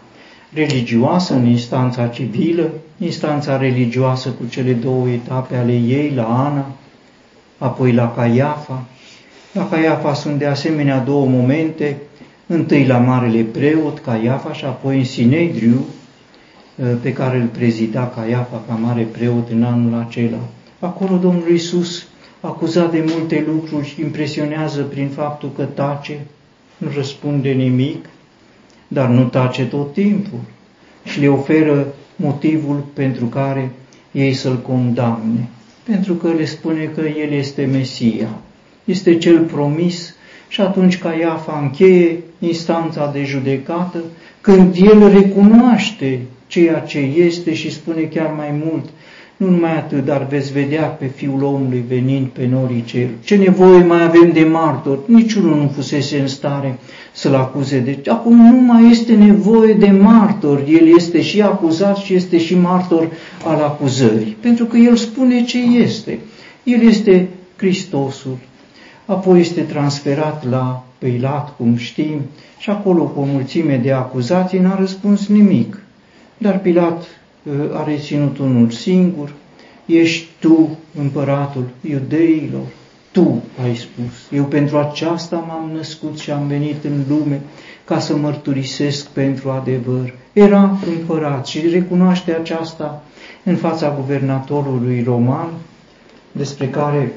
[0.54, 2.70] religioasă, în instanța civilă,
[3.00, 6.66] instanța religioasă cu cele două etape ale ei, la Ana,
[7.58, 8.86] apoi la Caiafa.
[9.52, 11.98] La Caiafa sunt de asemenea două momente,
[12.48, 15.86] întâi la Marele Preot, Caiafa, și apoi în Sinedriu,
[16.84, 20.40] ă, pe care îl prezida Caiafa ca mare preot în anul acela.
[20.80, 22.08] Acolo Domnul Iisus,
[22.40, 26.20] acuzat de multe lucruri, impresionează prin faptul că tace,
[26.78, 28.06] nu răspunde nimic,
[28.88, 30.40] dar nu tace tot timpul
[31.04, 31.88] și le oferă
[32.22, 33.72] motivul pentru care
[34.12, 35.48] ei să-l condamne.
[35.84, 38.30] Pentru că le spune că el este Mesia,
[38.86, 40.14] este cel promis
[40.50, 44.04] Și atunci Caiafa încheie instanța de judecată,
[44.42, 48.90] când el recunoaște ceea ce este și spune chiar mai mult,
[49.40, 53.08] nu numai atât, dar veți vedea pe Fiul omului venind pe norii cer.
[53.24, 55.00] Ce nevoie mai avem de martor?
[55.06, 56.80] Niciunul nu fusese în stare
[57.12, 57.80] să-l acuze.
[57.80, 60.64] Deci acum nu mai este nevoie de martor.
[60.68, 63.08] El este și acuzat și este și martor
[63.46, 64.38] al acuzării.
[64.42, 66.20] Pentru că el spune ce este.
[66.64, 68.38] El este Hristosul.
[69.06, 72.22] Apoi este transferat la Pilat, cum știm,
[72.58, 75.82] și acolo cu o mulțime de acuzații n-a răspuns nimic.
[76.38, 77.19] Dar Pilat uh,
[77.74, 79.34] a reținut unul singur,
[79.86, 82.66] ești tu împăratul iudeilor,
[83.12, 87.42] tu ai spus, eu pentru aceasta m-am născut și am venit în lume
[87.86, 90.14] ca să mărturisesc pentru adevăr.
[90.34, 93.04] Era împărat și recunoaște aceasta
[93.44, 95.50] în fața guvernatorului roman,
[96.32, 97.12] despre care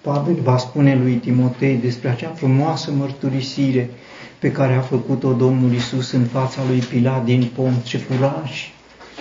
[0.00, 3.90] Pavel va spune lui Timotei despre acea frumoasă mărturisire
[4.38, 8.50] pe care a făcut-o Domnul Isus în fața lui Pilat din pom, ce curaj,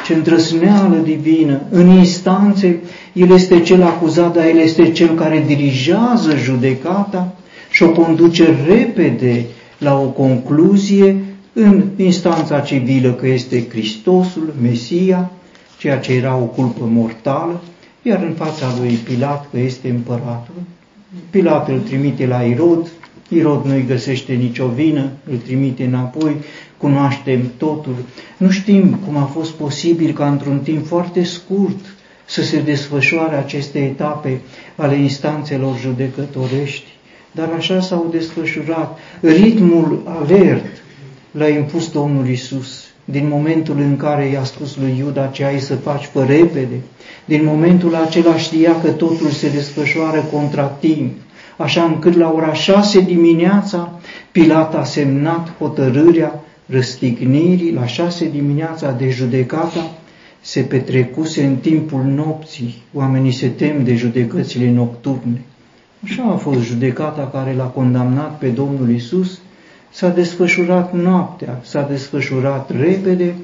[0.06, 1.62] ce îndrăzneală divină.
[1.70, 2.80] În instanțe,
[3.14, 7.36] el este cel acuzat, dar el este cel care dirigează judecata
[7.70, 9.46] și o conduce repede
[9.78, 11.16] la o concluzie
[11.54, 15.32] în instanța civilă că este Hristosul, Mesia,
[15.78, 17.62] ceea ce era o culpă mortală,
[18.02, 20.62] iar în fața lui Pilat că este împăratul.
[21.30, 22.88] Pilat îl trimite la Irod,
[23.30, 26.36] Irod nu-i găsește nicio vină, îl trimite înapoi,
[26.78, 27.96] cunoaștem totul.
[28.38, 31.96] Nu știm cum a fost posibil ca într-un timp foarte scurt
[32.26, 34.42] să se desfășoare aceste etape
[34.76, 36.88] ale instanțelor judecătorești,
[37.32, 39.00] dar așa s-au desfășurat.
[39.22, 40.84] Ritmul alert
[41.32, 45.76] l-a impus Domnul Isus din momentul în care i-a spus lui Iuda ce ai să
[45.76, 46.82] faci, fă repede.
[47.26, 51.12] Din momentul acela știa că totul se desfășoară contra timp
[51.58, 54.00] așa încât la ora șase dimineața
[54.32, 59.92] Pilat a semnat hotărârea răstignirii, la șase dimineața de judecata
[60.42, 65.42] se petrecuse în timpul nopții, oamenii se tem de judecățile nocturne.
[66.04, 69.40] Așa a fost judecata care l-a condamnat pe Domnul Isus,
[69.92, 73.36] s-a desfășurat noaptea, s-a desfășurat repede,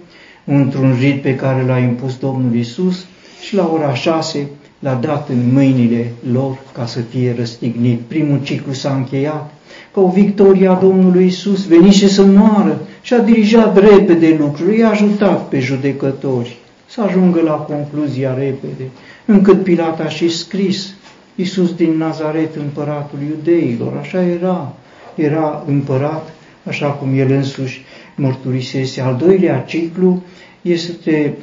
[0.45, 3.05] într-un rit pe care l-a impus Domnul Isus
[3.41, 4.49] și la ora șase
[4.81, 7.99] l-a dat în mâinile lor ca să fie răstignit.
[7.99, 9.53] Primul ciclu s-a încheiat,
[9.93, 14.89] ca o victorie a Domnului Isus, venise să moară și a dirijat repede lucrurile, i-a
[14.89, 16.57] ajutat pe judecători
[16.87, 18.89] să ajungă la concluzia repede,
[19.25, 20.93] încât Pilat a și scris,
[21.35, 24.73] Iisus din Nazaret, împăratul iudeilor, așa era,
[25.15, 27.81] era împărat, așa cum el însuși
[28.15, 29.01] mărturisese.
[29.01, 30.23] Al doilea ciclu
[30.61, 31.33] este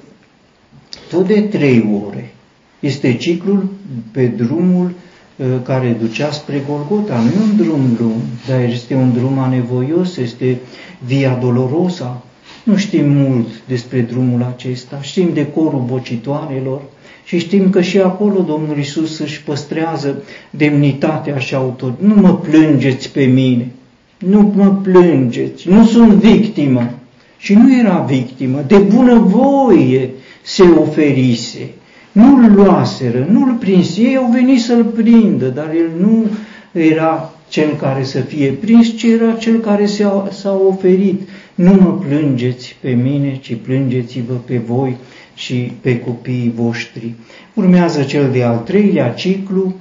[1.10, 2.32] tot de trei ore.
[2.80, 3.68] Este ciclul
[4.10, 4.90] pe drumul
[5.36, 7.18] uh, care ducea spre Golgota.
[7.18, 10.58] Nu e un drum lung, dar este un drum anevoios, este
[11.06, 12.22] Via Dolorosa.
[12.62, 16.82] Nu știm mult despre drumul acesta, știm de corul bocitoarelor
[17.24, 21.94] și știm că și acolo Domnul Isus își păstrează demnitatea și autor.
[22.00, 23.70] Nu mă plângeți pe mine,
[24.18, 26.90] nu mă plângeți, nu sunt victimă.
[27.38, 30.10] Și nu era victimă, de bunăvoie
[30.42, 31.70] se oferise
[32.18, 33.96] nu-l luaseră, nu-l prins.
[33.96, 36.26] Ei au venit să-l prindă, dar el nu
[36.72, 39.86] era cel care să fie prins, ci era cel care
[40.30, 41.20] s-a oferit.
[41.54, 44.96] Nu mă plângeți pe mine, ci plângeți-vă pe voi
[45.34, 47.14] și pe copiii voștri.
[47.54, 49.74] Urmează cel de-al treilea ciclu,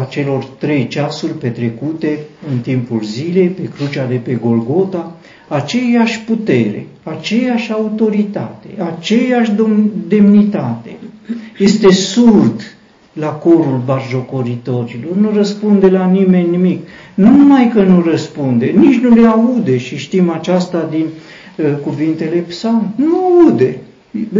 [0.00, 2.18] a celor trei ceasuri petrecute
[2.52, 5.16] în timpul zilei pe crucea de pe Golgota,
[5.48, 8.66] aceeași putere, aceeași autoritate,
[8.96, 9.52] aceeași
[10.08, 10.96] demnitate,
[11.58, 12.76] este surd
[13.12, 16.86] la corul barjocoritorilor, nu răspunde la nimeni nimic.
[17.14, 21.04] Nu numai că nu răspunde, nici nu le aude și știm aceasta din
[21.56, 22.94] uh, cuvintele psalm.
[22.96, 23.78] Nu aude.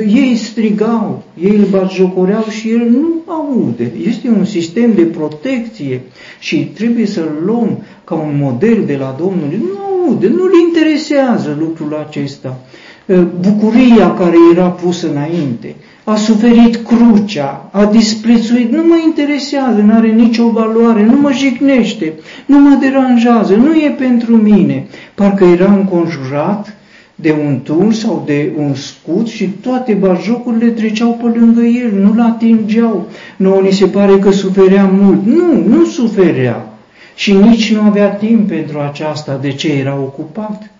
[0.07, 3.93] Ei strigau, ei îl batjocoreau și el nu aude.
[4.07, 6.01] Este un sistem de protecție
[6.39, 9.48] și trebuie să-l luăm ca un model de la Domnul.
[9.59, 12.59] Nu aude, nu-l interesează lucrul acesta.
[13.07, 19.94] Uh, bucuria care era pusă înainte, a suferit crucea, a disprețuit, nu mă interesează, nu
[19.94, 22.12] are nicio valoare, nu mă jignește,
[22.46, 24.86] nu mă deranjează, nu e pentru mine.
[25.14, 26.76] Parcă era înconjurat
[27.14, 32.20] de un tur sau de un scut și toate bajocurile treceau pe lângă el, nu-l
[32.20, 33.09] atingeau.
[33.36, 35.26] Nu, ni se pare că suferea mult.
[35.26, 36.76] Nu, nu suferea.
[37.17, 39.37] Și nici nu avea timp pentru aceasta.
[39.37, 40.71] De ce era ocupat?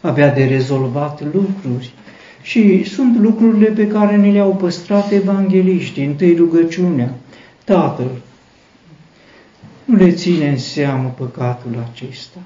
[0.00, 1.92] Avea de rezolvat lucruri.
[2.42, 7.14] Și sunt lucrurile pe care ne le-au păstrat evangeliștii, întâi rugăciunea.
[7.64, 8.10] Tatăl,
[9.84, 12.38] nu le ține în seamă păcatul acesta.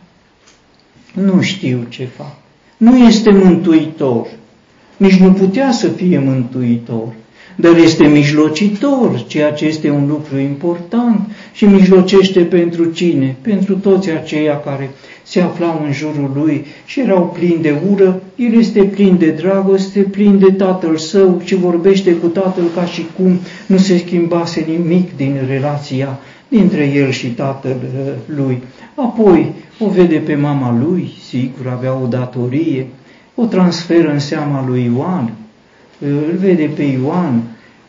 [1.14, 2.34] Nu știu ce fac.
[2.76, 4.26] Nu este mântuitor.
[4.96, 7.12] Nici nu putea să fie mântuitor
[7.56, 13.36] dar este mijlocitor, ceea ce este un lucru important și mijlocește pentru cine?
[13.40, 14.90] Pentru toți aceia care
[15.22, 20.00] se aflau în jurul lui și erau plini de ură, el este plin de dragoste,
[20.00, 25.16] plin de tatăl său și vorbește cu tatăl ca și cum nu se schimbase nimic
[25.16, 28.62] din relația dintre el și tatăl uh, lui.
[28.94, 32.86] Apoi o vede pe mama lui, sigur avea o datorie,
[33.34, 35.32] o transferă în seama lui Ioan,
[35.98, 37.42] îl vede pe Ioan,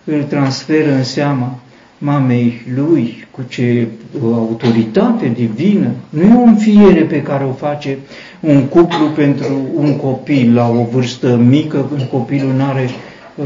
[0.03, 1.59] îl transferă în seama
[2.05, 3.87] mamei lui cu ce
[4.23, 5.87] o autoritate divină.
[6.09, 7.97] Nu e o înfiere pe care o face
[8.39, 12.89] un cuplu pentru un copil la o vârstă mică, când copilul nu are
[13.35, 13.45] uh,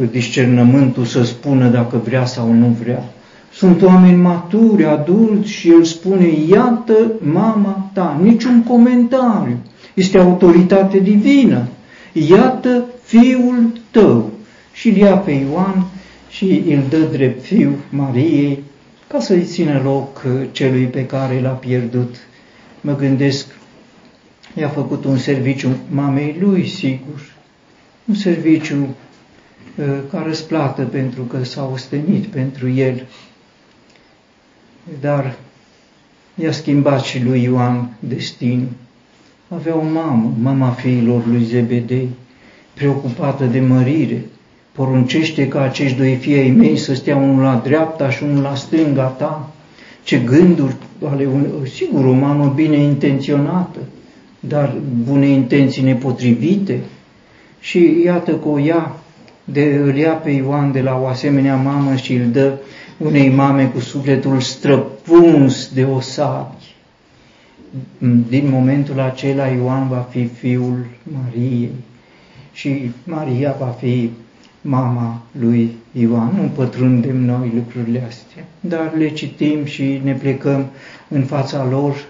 [0.00, 3.04] uh, discernământul să spună dacă vrea sau nu vrea.
[3.52, 9.56] Sunt oameni maturi, adulți și el spune, iată mama ta, niciun comentariu.
[9.94, 11.62] Este autoritate divină.
[12.12, 14.30] Iată fiul tău.
[14.72, 15.86] Și îl ia pe Ioan
[16.32, 18.62] și îl dă drept fiu Mariei
[19.06, 22.16] ca să-i țină loc uh, celui pe care l-a pierdut.
[22.80, 23.46] Mă gândesc,
[24.54, 27.32] i-a făcut un serviciu mamei lui, sigur,
[28.04, 28.74] un serviciu
[29.76, 33.06] uh, ca răsplată pentru că s-a ostenit pentru el.
[35.00, 35.38] Dar
[36.34, 38.72] i-a schimbat și lui Ioan destinul.
[39.48, 42.08] Avea o mamă, mama fiilor lui Zebedei,
[42.74, 44.22] preocupată de mărire,
[44.72, 48.54] poruncește ca acești doi fii ai mei să stea unul la dreapta și unul la
[48.54, 49.50] stânga ta.
[50.02, 50.74] Ce gânduri
[51.08, 51.46] ale un...
[51.72, 53.78] Sigur, o mamă bine intenționată,
[54.40, 56.80] dar bune intenții nepotrivite.
[57.60, 58.96] Și iată că o ia,
[59.44, 62.52] de, îl ia pe Ioan de la o asemenea mamă și îl dă
[62.96, 66.56] unei mame cu sufletul străpuns de o sabie.
[68.28, 71.70] Din momentul acela Ioan va fi fiul Mariei
[72.52, 74.10] și Maria va fi
[74.62, 76.32] mama lui Ioan.
[76.40, 80.66] Nu pătrundem noi lucrurile astea, dar le citim și ne plecăm
[81.08, 82.04] în fața lor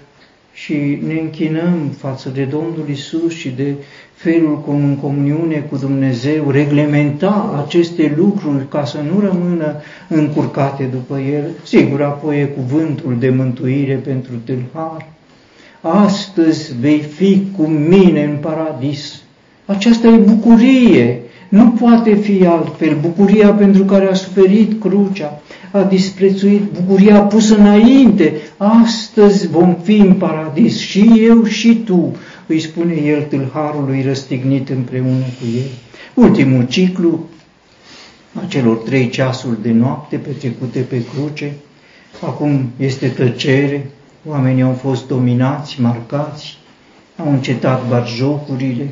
[0.52, 3.74] și ne închinăm față de Domnul Isus și de
[4.14, 9.74] felul cum în comuniune cu Dumnezeu reglementa aceste lucruri ca să nu rămână
[10.08, 11.50] încurcate după El.
[11.62, 15.06] Sigur, apoi e cuvântul de mântuire pentru tâlhar.
[15.80, 19.22] Astăzi vei fi cu mine în paradis.
[19.66, 21.21] Aceasta e bucurie,
[21.52, 22.98] nu poate fi altfel.
[23.00, 25.40] Bucuria pentru care a suferit crucea,
[25.70, 28.32] a disprețuit, bucuria pusă înainte.
[28.56, 35.24] Astăzi vom fi în paradis și eu și tu, îi spune el tâlharului răstignit împreună
[35.40, 35.70] cu el.
[36.24, 37.28] Ultimul ciclu
[38.34, 41.52] a celor trei ceasuri de noapte petrecute pe cruce,
[42.20, 43.90] acum este tăcere,
[44.26, 46.56] oamenii au fost dominați, marcați,
[47.16, 48.88] au încetat barjocurile,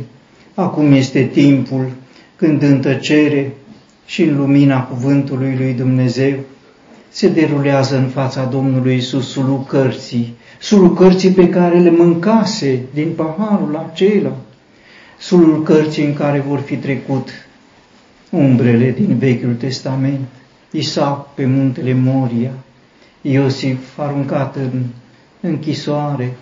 [0.55, 1.91] acum este timpul
[2.41, 3.53] când în tăcere
[4.07, 6.35] și în lumina cuvântului lui Dumnezeu
[7.09, 13.13] se derulează în fața Domnului Isus sulul cărții, sulul cărții pe care le mâncase din
[13.17, 14.37] paharul acela,
[15.19, 17.29] sulul cărții în care vor fi trecut
[18.31, 20.27] umbrele din Vechiul Testament,
[20.71, 22.53] Isaac pe muntele Moria,
[23.21, 24.83] Iosif aruncat în
[25.41, 26.37] închisoare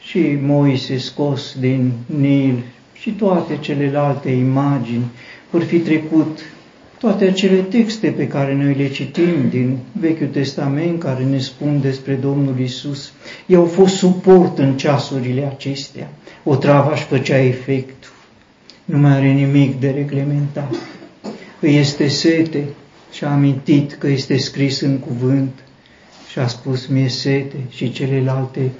[0.00, 2.62] și Moise scos din Nil
[3.00, 5.04] și toate celelalte imagini
[5.50, 6.38] vor fi trecut
[6.98, 12.14] toate acele texte pe care noi le citim din Vechiul Testament, care ne spun despre
[12.14, 13.12] Domnul Isus,
[13.46, 16.08] ei au fost suport în ceasurile acestea.
[16.44, 18.10] O travă își făcea efectul.
[18.84, 20.74] Nu mai are nimic de reglementat.
[21.60, 22.64] Îi este sete
[23.12, 25.52] și a amintit că este scris în cuvânt
[26.30, 28.70] și a spus mie sete și celelalte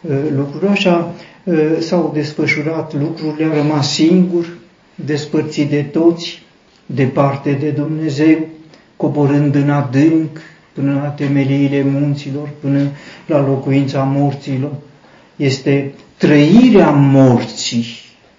[0.00, 0.66] uh, lucruri.
[0.66, 1.35] Așa uh,
[1.78, 4.46] s-au desfășurat lucrurile, a rămas singur,
[4.94, 6.42] despărțit de toți,
[6.86, 8.48] departe de Dumnezeu,
[8.96, 10.40] coborând în adânc
[10.72, 12.80] până la temeliile munților, până
[13.26, 14.72] la locuința morților.
[15.36, 17.86] Este trăirea morții,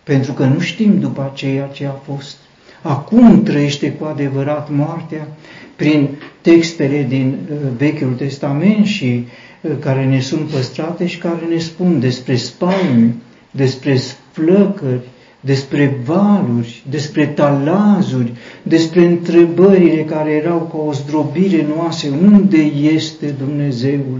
[0.03, 2.37] pentru că nu știm după aceea ce a fost.
[2.81, 5.27] Acum trăiește cu adevărat moartea
[5.75, 6.09] prin
[6.41, 9.46] textele din uh, Vechiul Testament și uh,
[9.79, 13.15] care ne sunt păstrate și care ne spun despre spaimi,
[13.51, 13.97] despre
[14.31, 18.33] flăcări, despre valuri, despre talazuri,
[18.63, 22.57] despre întrebările care erau ca o zdrobire noastră, unde
[22.93, 24.19] este Dumnezeul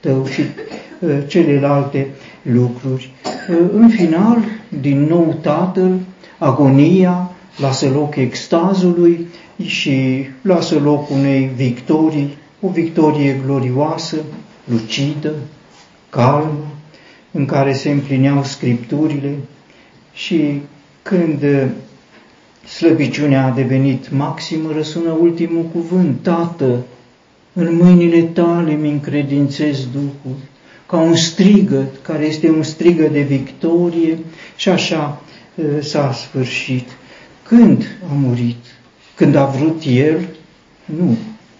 [0.00, 2.06] tău și uh, celelalte
[2.42, 3.12] lucruri.
[3.50, 4.38] Uh, în final,
[4.80, 5.98] din nou Tatăl,
[6.38, 9.26] agonia, lasă loc extazului
[9.64, 14.16] și lasă loc unei victorii, o victorie glorioasă,
[14.64, 15.32] lucidă,
[16.10, 16.66] calmă,
[17.30, 19.34] în care se împlineau scripturile
[20.12, 20.60] și
[21.02, 21.44] când
[22.68, 26.84] slăbiciunea a devenit maximă, răsună ultimul cuvânt, Tată,
[27.52, 30.36] în mâinile tale mi încredințez Duhul,
[30.86, 34.18] ca un strigăt, care este un strigăt de victorie
[34.56, 35.22] și așa
[35.80, 36.88] s-a sfârșit.
[37.42, 38.64] Când a murit?
[39.14, 40.28] Când a vrut El?
[40.84, 41.16] Nu.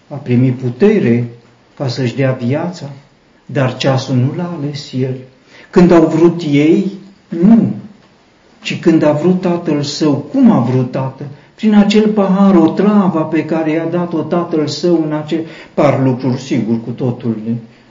[0.09, 1.29] A primit putere
[1.77, 2.91] ca să-și dea viața,
[3.47, 5.15] dar ceasul nu l-a ales El.
[5.71, 6.93] Când au vrut ei?
[7.29, 7.73] Nu.
[8.63, 11.27] Ci când a vrut Tatăl Său, cum a vrut Tatăl?
[11.55, 15.41] Prin acel pahar, o travă pe care i-a dat-o Tatăl Său în acel
[15.75, 17.37] par lucruri, sigur, cu totul.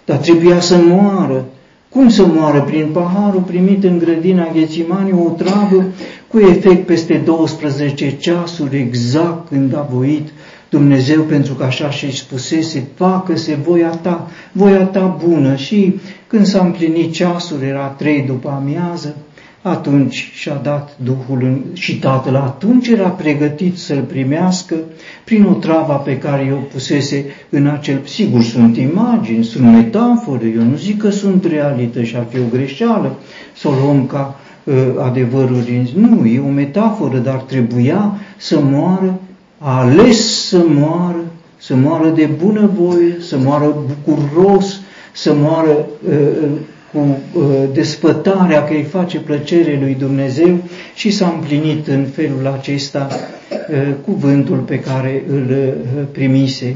[0.05, 1.45] Dar trebuia să moară.
[1.89, 2.61] Cum să moară?
[2.61, 5.83] Prin paharul primit în grădina Ghețimani, o travă
[6.27, 10.29] cu efect peste 12 ceasuri, exact când a voit
[10.71, 15.55] Dumnezeu, pentru că așa și spusese, facă-se voia ta, voia ta bună.
[15.55, 19.15] Și când s-a împlinit ceasul, era trei după amiază,
[19.61, 24.75] atunci și-a dat Duhul în, și Tatăl atunci era pregătit să-l primească
[25.23, 28.01] prin o travă pe care o pusese în acel...
[28.05, 32.49] Sigur, sunt imagini, sunt metafore, eu nu zic că sunt realități și ar fi o
[32.51, 33.15] greșeală
[33.55, 35.91] să o luăm ca uh, adevăruri.
[35.95, 39.19] Nu, e o metaforă, dar trebuia să moară,
[39.63, 41.25] a ales să moară,
[41.57, 44.79] să moară de bunăvoie, să moară bucuros,
[45.11, 46.49] să moară uh,
[46.91, 47.43] cu uh,
[47.73, 50.57] despătarea că îi face plăcere lui Dumnezeu
[50.95, 56.75] și s-a împlinit în felul acesta uh, cuvântul pe care îl uh, primise.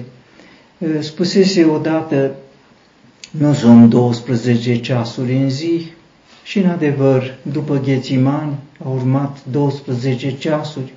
[0.78, 2.32] Uh, spusese odată,
[3.32, 5.92] nu sunt 12 ceasuri în zi
[6.44, 8.54] și în adevăr, după Ghețimani,
[8.86, 10.94] au urmat 12 ceasuri,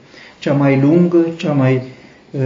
[0.49, 1.83] cea mai lungă, cea mai
[2.31, 2.41] uh,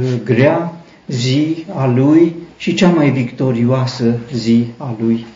[0.00, 0.74] uh, grea
[1.06, 5.26] zi a lui și cea mai victorioasă zi a lui.